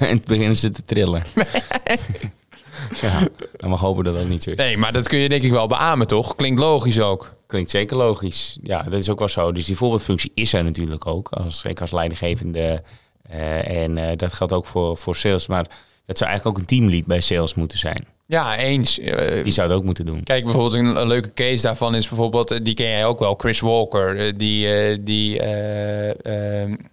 en 0.00 0.20
beginnen 0.26 0.56
ze 0.56 0.70
te 0.70 0.82
trillen. 0.82 1.22
ja, 3.02 3.28
dan 3.56 3.70
mag 3.70 3.80
hopen 3.80 4.04
dat 4.04 4.14
dat 4.14 4.28
niet 4.28 4.42
zo 4.42 4.50
is. 4.50 4.56
Nee, 4.56 4.76
maar 4.76 4.92
dat 4.92 5.08
kun 5.08 5.18
je 5.18 5.28
denk 5.28 5.42
ik 5.42 5.50
wel 5.50 5.66
beamen, 5.66 6.06
toch? 6.06 6.36
Klinkt 6.36 6.60
logisch 6.60 7.00
ook. 7.00 7.34
Klinkt 7.46 7.70
zeker 7.70 7.96
logisch. 7.96 8.58
Ja, 8.62 8.82
dat 8.82 9.00
is 9.00 9.08
ook 9.08 9.18
wel 9.18 9.28
zo. 9.28 9.52
Dus 9.52 9.64
die 9.64 9.76
voorbeeldfunctie 9.76 10.32
is 10.34 10.52
er 10.52 10.64
natuurlijk 10.64 11.06
ook. 11.06 11.28
Als, 11.28 11.64
ik 11.64 11.80
als 11.80 11.92
leidinggevende. 11.92 12.82
Uh, 13.30 13.82
en 13.82 13.96
uh, 13.96 14.10
dat 14.16 14.32
geldt 14.32 14.52
ook 14.52 14.66
voor, 14.66 14.96
voor 14.96 15.16
sales. 15.16 15.46
Maar 15.46 15.66
dat 16.06 16.18
zou 16.18 16.30
eigenlijk 16.30 16.58
ook 16.58 16.62
een 16.62 16.78
teamlead 16.78 17.06
bij 17.06 17.20
sales 17.20 17.54
moeten 17.54 17.78
zijn. 17.78 18.06
Ja, 18.28 18.56
eens. 18.56 18.98
Eh, 18.98 19.42
die 19.42 19.52
zou 19.52 19.68
het 19.68 19.76
ook 19.76 19.84
moeten 19.84 20.06
doen. 20.06 20.22
Kijk, 20.22 20.44
bijvoorbeeld 20.44 20.74
een, 20.74 21.00
een, 21.00 21.06
leuke 21.06 21.32
case 21.34 21.62
daarvan 21.62 21.94
is 21.94 22.08
bijvoorbeeld, 22.08 22.50
eh, 22.50 22.58
die 22.62 22.74
ken 22.74 22.86
jij 22.86 23.06
ook 23.06 23.18
wel, 23.18 23.34
Chris 23.34 23.60
Walker, 23.60 24.18
eh, 24.18 24.32
die, 24.36 25.02
die 25.02 25.34
uh, 25.34 25.44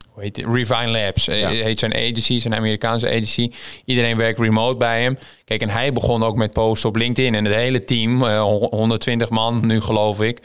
hoe 0.10 0.24
heet 0.24 0.36
het? 0.36 0.46
Refine 0.46 0.88
Labs, 0.88 1.26
ja. 1.26 1.50
heet 1.50 1.80
zijn 1.80 1.93
agency, 1.93 2.39
zijn 2.39 2.56
Amerikaanse 2.56 3.08
agency. 3.08 3.52
Iedereen 3.86 4.17
werkt 4.17 4.39
remote 4.39 4.78
bij 4.78 5.02
hem. 5.02 5.17
Kijk, 5.46 5.62
en 5.62 5.69
hij 5.69 5.93
begon 5.93 6.24
ook 6.24 6.36
met 6.36 6.52
posten 6.52 6.89
op 6.89 6.96
LinkedIn 6.96 7.36
en 7.36 7.46
het 7.46 7.54
hele 7.54 7.84
team, 7.84 8.24
120 8.24 9.30
man 9.30 9.65
nu 9.65 9.82
geloof 9.82 10.22
ik, 10.22 10.39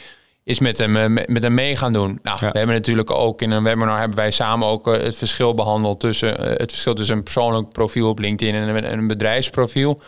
is 0.44 0.58
met 0.58 0.78
hem, 0.78 1.12
met 1.12 1.42
hem 1.42 1.54
mee 1.54 1.76
gaan 1.76 1.92
doen. 1.92 2.18
Nou, 2.22 2.38
we 2.38 2.58
hebben 2.58 2.76
natuurlijk 2.76 3.10
ook 3.10 3.42
in 3.42 3.50
een 3.50 3.62
webinar 3.62 3.98
hebben 3.98 4.16
wij 4.16 4.30
samen 4.30 4.68
ook 4.68 4.86
het 4.86 5.16
verschil 5.16 5.54
behandeld 5.54 6.00
tussen 6.00 6.40
het 6.40 6.70
verschil 6.70 6.94
tussen 6.94 7.16
een 7.16 7.22
persoonlijk 7.22 7.72
profiel 7.72 8.08
op 8.08 8.18
LinkedIn 8.18 8.54
en 8.54 8.92
een 8.98 9.06
bedrijfsprofiel. 9.06 9.98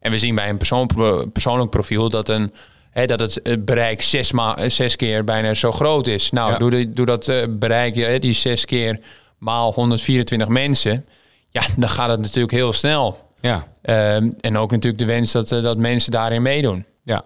En 0.00 0.10
we 0.10 0.18
zien 0.18 0.34
bij 0.34 0.48
een 0.48 0.56
persoon, 0.56 0.88
persoonlijk 1.32 1.70
profiel 1.70 2.08
dat, 2.08 2.28
een, 2.28 2.52
hè, 2.90 3.06
dat 3.06 3.20
het 3.20 3.64
bereik 3.64 4.02
zes, 4.02 4.32
ma 4.32 4.68
zes 4.68 4.96
keer 4.96 5.24
bijna 5.24 5.54
zo 5.54 5.72
groot 5.72 6.06
is. 6.06 6.30
Nou, 6.30 6.52
ja. 6.52 6.58
doe, 6.58 6.70
de, 6.70 6.90
doe 6.90 7.06
dat 7.06 7.28
uh, 7.28 7.44
bereik, 7.50 7.94
hè, 7.94 8.18
die 8.18 8.32
zes 8.32 8.64
keer 8.64 9.00
maal 9.38 9.72
124 9.72 10.48
mensen. 10.48 11.06
Ja, 11.50 11.62
dan 11.76 11.88
gaat 11.88 12.10
het 12.10 12.20
natuurlijk 12.20 12.52
heel 12.52 12.72
snel. 12.72 13.28
Ja. 13.40 13.68
Um, 14.16 14.32
en 14.40 14.56
ook 14.56 14.70
natuurlijk 14.70 15.02
de 15.02 15.08
wens 15.08 15.32
dat, 15.32 15.48
dat 15.48 15.78
mensen 15.78 16.12
daarin 16.12 16.42
meedoen. 16.42 16.86
Ja. 17.02 17.24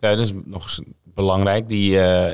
ja, 0.00 0.10
dat 0.10 0.18
is 0.18 0.32
nog 0.44 0.78
belangrijk. 1.04 1.68
Die, 1.68 1.90
uh, 1.90 2.32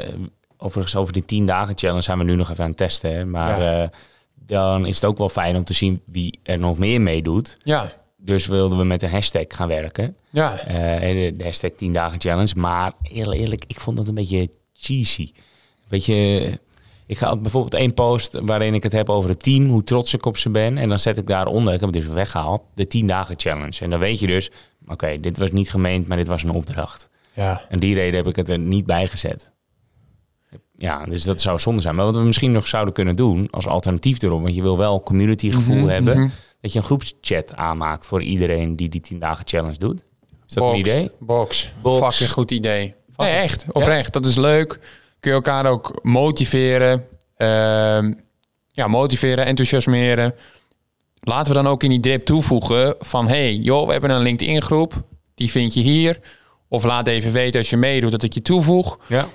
overigens 0.56 0.96
over 0.96 1.12
die 1.12 1.24
10 1.24 1.46
dagen 1.46 1.78
challenge 1.78 2.02
zijn 2.02 2.18
we 2.18 2.24
nu 2.24 2.34
nog 2.34 2.50
even 2.50 2.62
aan 2.64 2.68
het 2.68 2.78
testen. 2.78 3.12
Hè? 3.14 3.24
Maar 3.24 3.62
ja. 3.62 3.90
dan 4.34 4.86
is 4.86 4.94
het 4.94 5.04
ook 5.04 5.18
wel 5.18 5.28
fijn 5.28 5.56
om 5.56 5.64
te 5.64 5.74
zien 5.74 6.02
wie 6.06 6.40
er 6.42 6.58
nog 6.58 6.78
meer 6.78 7.00
meedoet. 7.00 7.56
Ja. 7.62 7.92
Dus 8.22 8.46
wilden 8.46 8.78
we 8.78 8.84
met 8.84 9.02
een 9.02 9.10
hashtag 9.10 9.44
gaan 9.48 9.68
werken. 9.68 10.16
Ja. 10.30 10.52
Uh, 10.52 11.00
de, 11.00 11.34
de, 11.36 11.44
hashtag 11.44 11.70
10 11.70 11.92
dagen 11.92 12.20
challenge. 12.20 12.52
Maar 12.56 12.92
eerlijk, 13.02 13.40
eerlijk, 13.40 13.64
ik 13.66 13.80
vond 13.80 13.96
dat 13.96 14.08
een 14.08 14.14
beetje 14.14 14.48
cheesy. 14.72 15.32
Weet 15.88 16.06
je, 16.06 16.58
ik 17.06 17.18
ga 17.18 17.36
bijvoorbeeld 17.36 17.74
één 17.74 17.94
post 17.94 18.40
waarin 18.40 18.74
ik 18.74 18.82
het 18.82 18.92
heb 18.92 19.08
over 19.08 19.30
het 19.30 19.42
team, 19.42 19.68
hoe 19.68 19.84
trots 19.84 20.14
ik 20.14 20.26
op 20.26 20.36
ze 20.36 20.50
ben. 20.50 20.78
En 20.78 20.88
dan 20.88 20.98
zet 20.98 21.18
ik 21.18 21.26
daaronder, 21.26 21.74
ik 21.74 21.80
heb 21.80 21.92
het 21.92 22.02
dus 22.02 22.12
weggehaald, 22.12 22.62
de 22.74 22.86
10 22.86 23.06
dagen 23.06 23.34
challenge. 23.38 23.80
En 23.80 23.90
dan 23.90 23.98
weet 23.98 24.20
je 24.20 24.26
dus, 24.26 24.50
oké, 24.82 24.92
okay, 24.92 25.20
dit 25.20 25.38
was 25.38 25.52
niet 25.52 25.70
gemeend, 25.70 26.06
maar 26.08 26.16
dit 26.16 26.28
was 26.28 26.42
een 26.42 26.50
opdracht. 26.50 27.10
Ja. 27.32 27.62
En 27.68 27.78
die 27.78 27.94
reden 27.94 28.16
heb 28.16 28.26
ik 28.26 28.36
het 28.36 28.50
er 28.50 28.58
niet 28.58 28.86
bij 28.86 29.06
gezet. 29.06 29.52
Ja, 30.76 31.04
dus 31.04 31.22
dat 31.22 31.40
zou 31.40 31.58
zonde 31.58 31.80
zijn. 31.80 31.94
Maar 31.94 32.04
wat 32.04 32.16
we 32.16 32.20
misschien 32.20 32.52
nog 32.52 32.66
zouden 32.66 32.94
kunnen 32.94 33.14
doen 33.14 33.48
als 33.50 33.66
alternatief 33.66 34.22
erop, 34.22 34.42
want 34.42 34.54
je 34.54 34.62
wil 34.62 34.78
wel 34.78 35.02
community 35.02 35.50
gevoel 35.50 35.74
mm 35.74 35.80
-hmm, 35.80 35.90
hebben. 35.90 36.16
Mm 36.16 36.22
-hmm 36.22 36.30
dat 36.60 36.72
je 36.72 36.78
een 36.78 36.84
groepschat 36.84 37.54
aanmaakt 37.54 38.06
voor 38.06 38.22
iedereen 38.22 38.76
die 38.76 38.88
die 38.88 39.00
10 39.00 39.18
dagen 39.18 39.48
challenge 39.48 39.78
doet. 39.78 40.04
Is 40.46 40.54
dat 40.54 40.64
box, 40.64 40.74
een 40.74 40.80
idee? 40.80 41.10
Box. 41.18 41.72
box. 41.82 42.06
Fucking 42.06 42.30
goed 42.30 42.50
idee. 42.50 42.94
Nee, 43.16 43.32
echt. 43.32 43.64
Oprecht. 43.72 44.14
Ja? 44.14 44.20
Dat 44.20 44.26
is 44.26 44.36
leuk. 44.36 44.78
Kun 45.20 45.30
je 45.30 45.36
elkaar 45.36 45.66
ook 45.66 45.98
motiveren. 46.02 47.06
Uh, 47.36 47.46
ja, 48.68 48.86
motiveren, 48.86 49.46
enthousiasmeren. 49.46 50.34
Laten 51.20 51.52
we 51.52 51.62
dan 51.62 51.72
ook 51.72 51.82
in 51.82 51.90
die 51.90 52.00
drip 52.00 52.24
toevoegen 52.24 52.94
van... 52.98 53.28
hey, 53.28 53.54
joh, 53.54 53.86
we 53.86 53.92
hebben 53.92 54.10
een 54.10 54.22
LinkedIn 54.22 54.62
groep. 54.62 55.02
Die 55.34 55.50
vind 55.50 55.74
je 55.74 55.80
hier. 55.80 56.20
Of 56.68 56.84
laat 56.84 57.06
even 57.06 57.32
weten 57.32 57.60
als 57.60 57.70
je 57.70 57.76
meedoet 57.76 58.10
dat 58.10 58.22
ik 58.22 58.32
je 58.32 58.42
toevoeg. 58.42 58.98
Ja. 59.06 59.28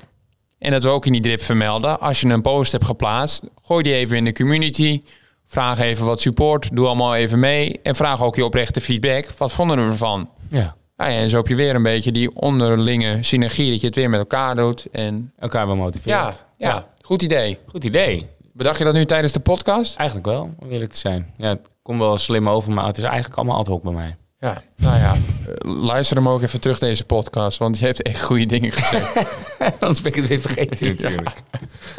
En 0.59 0.71
dat 0.71 0.83
we 0.83 0.89
ook 0.89 1.05
in 1.05 1.11
die 1.11 1.21
drip 1.21 1.41
vermelden. 1.41 1.99
Als 1.99 2.21
je 2.21 2.27
een 2.27 2.41
post 2.41 2.71
hebt 2.71 2.85
geplaatst, 2.85 3.41
gooi 3.61 3.83
die 3.83 3.93
even 3.93 4.17
in 4.17 4.25
de 4.25 4.33
community. 4.33 5.01
Vraag 5.47 5.79
even 5.79 6.05
wat 6.05 6.21
support. 6.21 6.69
Doe 6.75 6.85
allemaal 6.85 7.15
even 7.15 7.39
mee. 7.39 7.79
En 7.83 7.95
vraag 7.95 8.23
ook 8.23 8.35
je 8.35 8.45
oprechte 8.45 8.81
feedback. 8.81 9.25
Wat 9.37 9.51
vonden 9.51 9.85
we 9.85 9.91
ervan? 9.91 10.29
Ja. 10.49 10.75
Nou 10.97 11.11
ja, 11.11 11.17
en 11.17 11.29
zo 11.29 11.37
heb 11.37 11.47
je 11.47 11.55
weer 11.55 11.75
een 11.75 11.83
beetje 11.83 12.11
die 12.11 12.35
onderlinge 12.35 13.17
synergie. 13.21 13.71
Dat 13.71 13.81
je 13.81 13.87
het 13.87 13.95
weer 13.95 14.09
met 14.09 14.19
elkaar 14.19 14.55
doet. 14.55 14.87
En 14.91 15.33
Elkaar 15.39 15.67
wel 15.67 15.75
motiveren. 15.75 16.17
ja, 16.17 16.33
ja, 16.57 16.87
goed 17.01 17.21
idee. 17.21 17.57
Goed 17.67 17.83
idee. 17.83 18.27
Bedacht 18.53 18.77
je 18.77 18.83
dat 18.83 18.93
nu 18.93 19.05
tijdens 19.05 19.31
de 19.33 19.39
podcast? 19.39 19.95
Eigenlijk 19.97 20.27
wel, 20.27 20.53
om 20.59 20.69
eerlijk 20.69 20.91
te 20.91 20.97
zijn. 20.97 21.33
Ja, 21.37 21.47
het 21.47 21.69
komt 21.81 21.99
wel 21.99 22.17
slim 22.17 22.49
over, 22.49 22.71
maar 22.71 22.85
het 22.85 22.97
is 22.97 23.03
eigenlijk 23.03 23.35
allemaal 23.35 23.57
ad 23.57 23.67
hoc 23.67 23.83
bij 23.83 23.93
mij. 23.93 24.15
Ja, 24.39 24.61
nou 24.75 24.97
ja. 24.99 25.15
Luister 25.61 26.17
hem 26.17 26.29
ook 26.29 26.41
even 26.41 26.59
terug 26.61 26.79
deze 26.79 27.05
podcast. 27.05 27.57
Want 27.57 27.79
je 27.79 27.85
hebt 27.85 28.01
echt 28.01 28.21
goede 28.21 28.45
dingen 28.45 28.71
gezegd. 28.71 29.15
Anders 29.79 30.01
ben 30.01 30.11
ik 30.11 30.17
het 30.17 30.27
weer 30.27 30.39
vergeten 30.39 30.87
natuurlijk. 30.87 31.29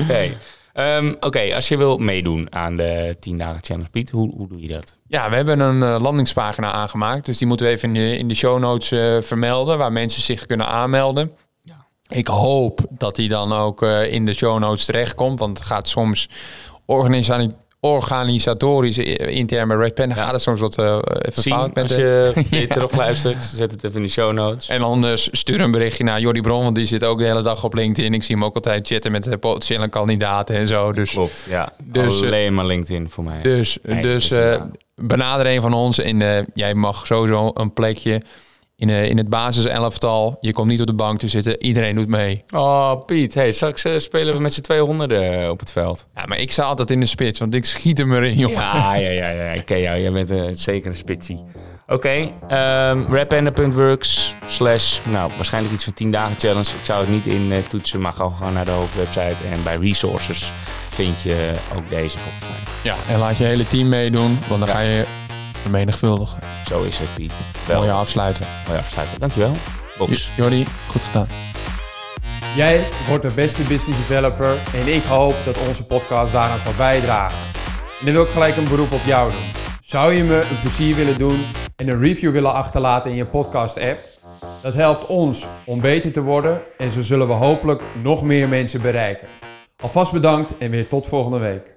Hey. 0.03 0.37
Ehm, 0.77 1.15
Oké, 1.21 1.55
als 1.55 1.69
je 1.69 1.77
wil 1.77 1.99
meedoen 1.99 2.47
aan 2.53 2.77
de 2.77 3.17
10 3.21 3.39
dagen 3.39 3.65
challenge, 3.65 3.89
Piet, 3.91 4.11
hoe, 4.11 4.35
hoe 4.37 4.49
doe 4.49 4.61
je 4.61 4.69
dat? 4.69 4.99
Ja, 5.07 5.31
we 5.31 5.37
hebben 5.37 5.61
een 5.61 5.83
eh, 5.83 6.01
landingspagina 6.01 6.73
aangemaakt. 6.73 7.27
Dus 7.27 7.39
die 7.39 7.47
moeten 7.47 7.67
we 7.67 7.73
even 7.73 7.89
in 7.89 7.95
de, 7.95 8.19
in 8.19 8.29
de 8.29 8.35
show 8.35 8.59
notes 8.59 8.91
eh, 8.91 9.23
vermelden. 9.23 9.79
Waar 9.79 9.93
mensen 9.93 10.23
zich 10.23 10.47
kunnen 10.47 10.67
aanmelden. 10.67 11.33
Ja. 11.63 11.87
Ik 12.09 12.27
hoop 12.27 12.81
dat 12.91 13.17
die 13.17 13.29
dan 13.29 13.53
ook 13.53 13.83
eh, 13.83 14.13
in 14.13 14.27
de 14.27 14.33
show 14.33 14.59
notes 14.59 14.85
terechtkomt. 14.85 15.39
Want 15.39 15.59
het 15.59 15.67
gaat 15.67 15.89
soms 15.89 16.29
organisa- 16.87 17.47
organisatorisch 17.87 18.99
eh, 18.99 19.37
intern 19.37 19.69
bij 19.69 19.77
Red 19.77 19.95
Pen. 19.95 20.15
gaat 20.15 20.33
het 20.33 20.43
soms 20.43 20.61
wat 20.61 20.79
eh, 20.79 20.99
even 21.23 21.43
Zien, 21.43 21.55
fout 21.55 21.75
met 21.75 21.85
als 21.85 21.93
je 21.93 22.33
dit 22.51 22.93
luistert, 22.97 23.45
zet 23.45 23.71
het 23.71 23.85
even 23.85 23.97
in 23.97 24.03
de 24.03 24.13
show 24.13 24.33
notes. 24.33 24.69
En 24.69 24.83
anders 24.83 25.29
stuur 25.33 25.61
een 25.61 25.71
berichtje 25.71 26.05
naar 26.05 26.21
Jordi 26.21 26.41
Bron. 26.41 26.63
Want 26.63 26.75
die 26.77 26.87
zit 26.87 27.05
ook 27.05 27.19
de 27.19 27.25
hele 27.25 27.43
dag 27.43 27.65
op 27.65 27.75
LinkedIn. 27.75 28.15
Ik 28.15 28.23
zie 28.23 28.35
hem 28.35 28.45
ook 28.45 28.55
altijd 28.55 28.87
chatten 28.87 29.13
met 29.13 29.25
de 29.25 29.39
potentiële 29.39 29.89
kandidaten 29.89 30.57
en 30.57 30.67
zo. 30.67 30.93
Dus, 30.93 31.11
Klopt, 31.11 31.45
ja. 31.49 31.73
Dus, 31.85 32.21
eh, 32.21 32.27
Alleen 32.27 32.55
maar 32.55 32.67
LinkedIn 32.67 33.11
voor 33.11 33.25
mij. 33.25 33.43
dus, 33.43 33.79
Nee, 33.83 34.03
dus 34.03 34.31
eh, 34.31 34.43
inderdaad. 34.43 34.69
benader 34.95 35.47
een 35.47 35.61
van 35.61 35.73
ons. 35.73 35.99
En 35.99 36.23
eh, 36.23 36.43
jij 36.55 36.75
mag 36.75 37.07
sowieso 37.07 37.51
een 37.55 37.73
plekje 37.73 38.23
in, 38.77 38.91
eh, 38.91 39.05
in 39.09 39.17
het 39.17 39.29
basiselftal. 39.29 40.37
Je 40.41 40.53
komt 40.53 40.69
niet 40.69 40.81
op 40.81 40.87
de 40.87 40.95
bank 40.95 41.19
te 41.19 41.29
zitten. 41.29 41.63
Iedereen 41.65 41.97
doet 41.97 42.09
mee. 42.09 42.45
Oh, 42.51 43.05
Piet, 43.05 43.35
hey, 43.35 43.53
straks 43.53 43.85
spelen 43.97 44.35
we 44.35 44.41
met 44.41 44.55
z'n 44.55 44.61
200 44.61 45.11
eh, 45.13 45.49
op 45.49 45.61
het 45.61 45.73
veld. 45.73 46.07
Ja, 46.15 46.25
maar 46.27 46.39
ik 46.39 46.53
sta 46.53 46.63
altijd 46.63 46.91
in 46.91 47.01
de 47.01 47.07
spits. 47.07 47.39
Want 47.39 47.55
ik 47.55 47.65
schiet 47.65 47.99
hem 47.99 48.13
erin, 48.15 48.39
jongen. 48.39 48.57
Ja, 48.57 48.95
ja, 48.95 49.11
ja, 49.11 49.29
ja. 49.31 49.51
ik 49.51 49.65
ken 49.65 49.81
jou. 49.81 49.99
Jij 50.01 50.13
bent 50.13 50.31
eh, 50.31 50.43
zeker 50.51 50.91
een 50.91 50.97
spitsie. 50.97 51.45
Oké, 51.89 52.31
ehm 52.49 53.05
rapender.works 53.15 54.35
slash, 54.47 54.99
nou, 55.05 55.31
waarschijnlijk 55.37 55.75
iets 55.75 55.85
van 55.85 55.93
10 55.93 56.11
dagen 56.11 56.37
challenge. 56.39 56.61
Ik 56.71 56.85
zou 56.85 57.01
het 57.01 57.09
niet 57.11 57.27
in 57.27 57.53
toetsen, 57.69 58.01
maar 58.01 58.13
gewoon 58.13 58.35
gewoon 58.37 58.53
naar 58.53 58.65
de 58.65 58.71
hoofdwebsite. 58.71 59.35
En 59.53 59.63
bij 59.65 59.77
resources 59.77 60.51
vind 60.91 61.23
je 61.23 61.53
ook 61.77 61.91
deze 61.91 62.19
volgens 62.19 62.45
mij. 62.45 62.93
Ja, 62.93 62.97
en 63.13 63.19
laat 63.19 63.37
je 63.37 63.45
hele 63.45 63.67
team 63.67 63.89
meedoen. 63.89 64.39
Want 64.49 64.61
dan 64.61 64.69
Ja. 64.69 64.75
ga 64.75 64.81
je 64.81 65.05
vermenigvuldigen. 65.71 66.39
Zo 66.69 66.83
is 66.83 66.99
het, 66.99 67.15
Piet. 67.15 67.33
Wel, 67.67 67.79
Mooi 67.81 67.91
afsluiten. 67.91 68.45
mooi 68.67 68.79
afsluiten. 68.79 69.19
Dankjewel. 69.21 69.53
Box. 69.99 70.31
Jordi, 70.37 70.67
goed 70.91 71.03
gedaan. 71.03 71.27
Jij 72.57 72.85
wordt 73.09 73.23
de 73.23 73.31
beste 73.31 73.63
business 73.63 73.99
developer 74.09 74.57
en 74.75 74.95
ik 74.95 75.03
hoop 75.03 75.35
dat 75.45 75.59
onze 75.69 75.85
podcast 75.85 76.33
daaraan 76.33 76.59
zal 76.59 76.73
bijdragen. 76.77 77.39
En 77.99 78.05
dan 78.05 78.15
wil 78.15 78.23
ik 78.23 78.29
gelijk 78.31 78.57
een 78.57 78.69
beroep 78.69 78.93
op 78.93 79.05
jou 79.05 79.31
doen. 79.31 79.41
Zou 79.81 80.13
je 80.13 80.25
me 80.25 80.47
een 80.51 80.61
plezier 80.61 80.95
willen 80.95 81.19
doen 81.19 81.41
en 81.77 81.89
een 81.89 82.01
review 82.01 82.33
willen 82.33 82.53
achterlaten 82.53 83.11
in 83.11 83.17
je 83.17 83.25
podcast 83.27 83.79
app? 83.81 83.99
Dat 84.63 84.75
helpt 84.75 85.07
ons 85.07 85.47
om 85.67 85.81
beter 85.81 86.13
te 86.13 86.23
worden 86.23 86.63
en 86.79 86.91
zo 86.91 87.03
zullen 87.03 87.27
we 87.27 87.33
hopelijk 87.33 87.83
nog 88.03 88.23
meer 88.23 88.49
mensen 88.49 88.83
bereiken. 88.83 89.29
Alvast 89.77 90.13
bedankt 90.13 90.59
en 90.59 90.71
weer 90.71 90.89
tot 90.89 91.07
volgende 91.07 91.39
week. 91.39 91.76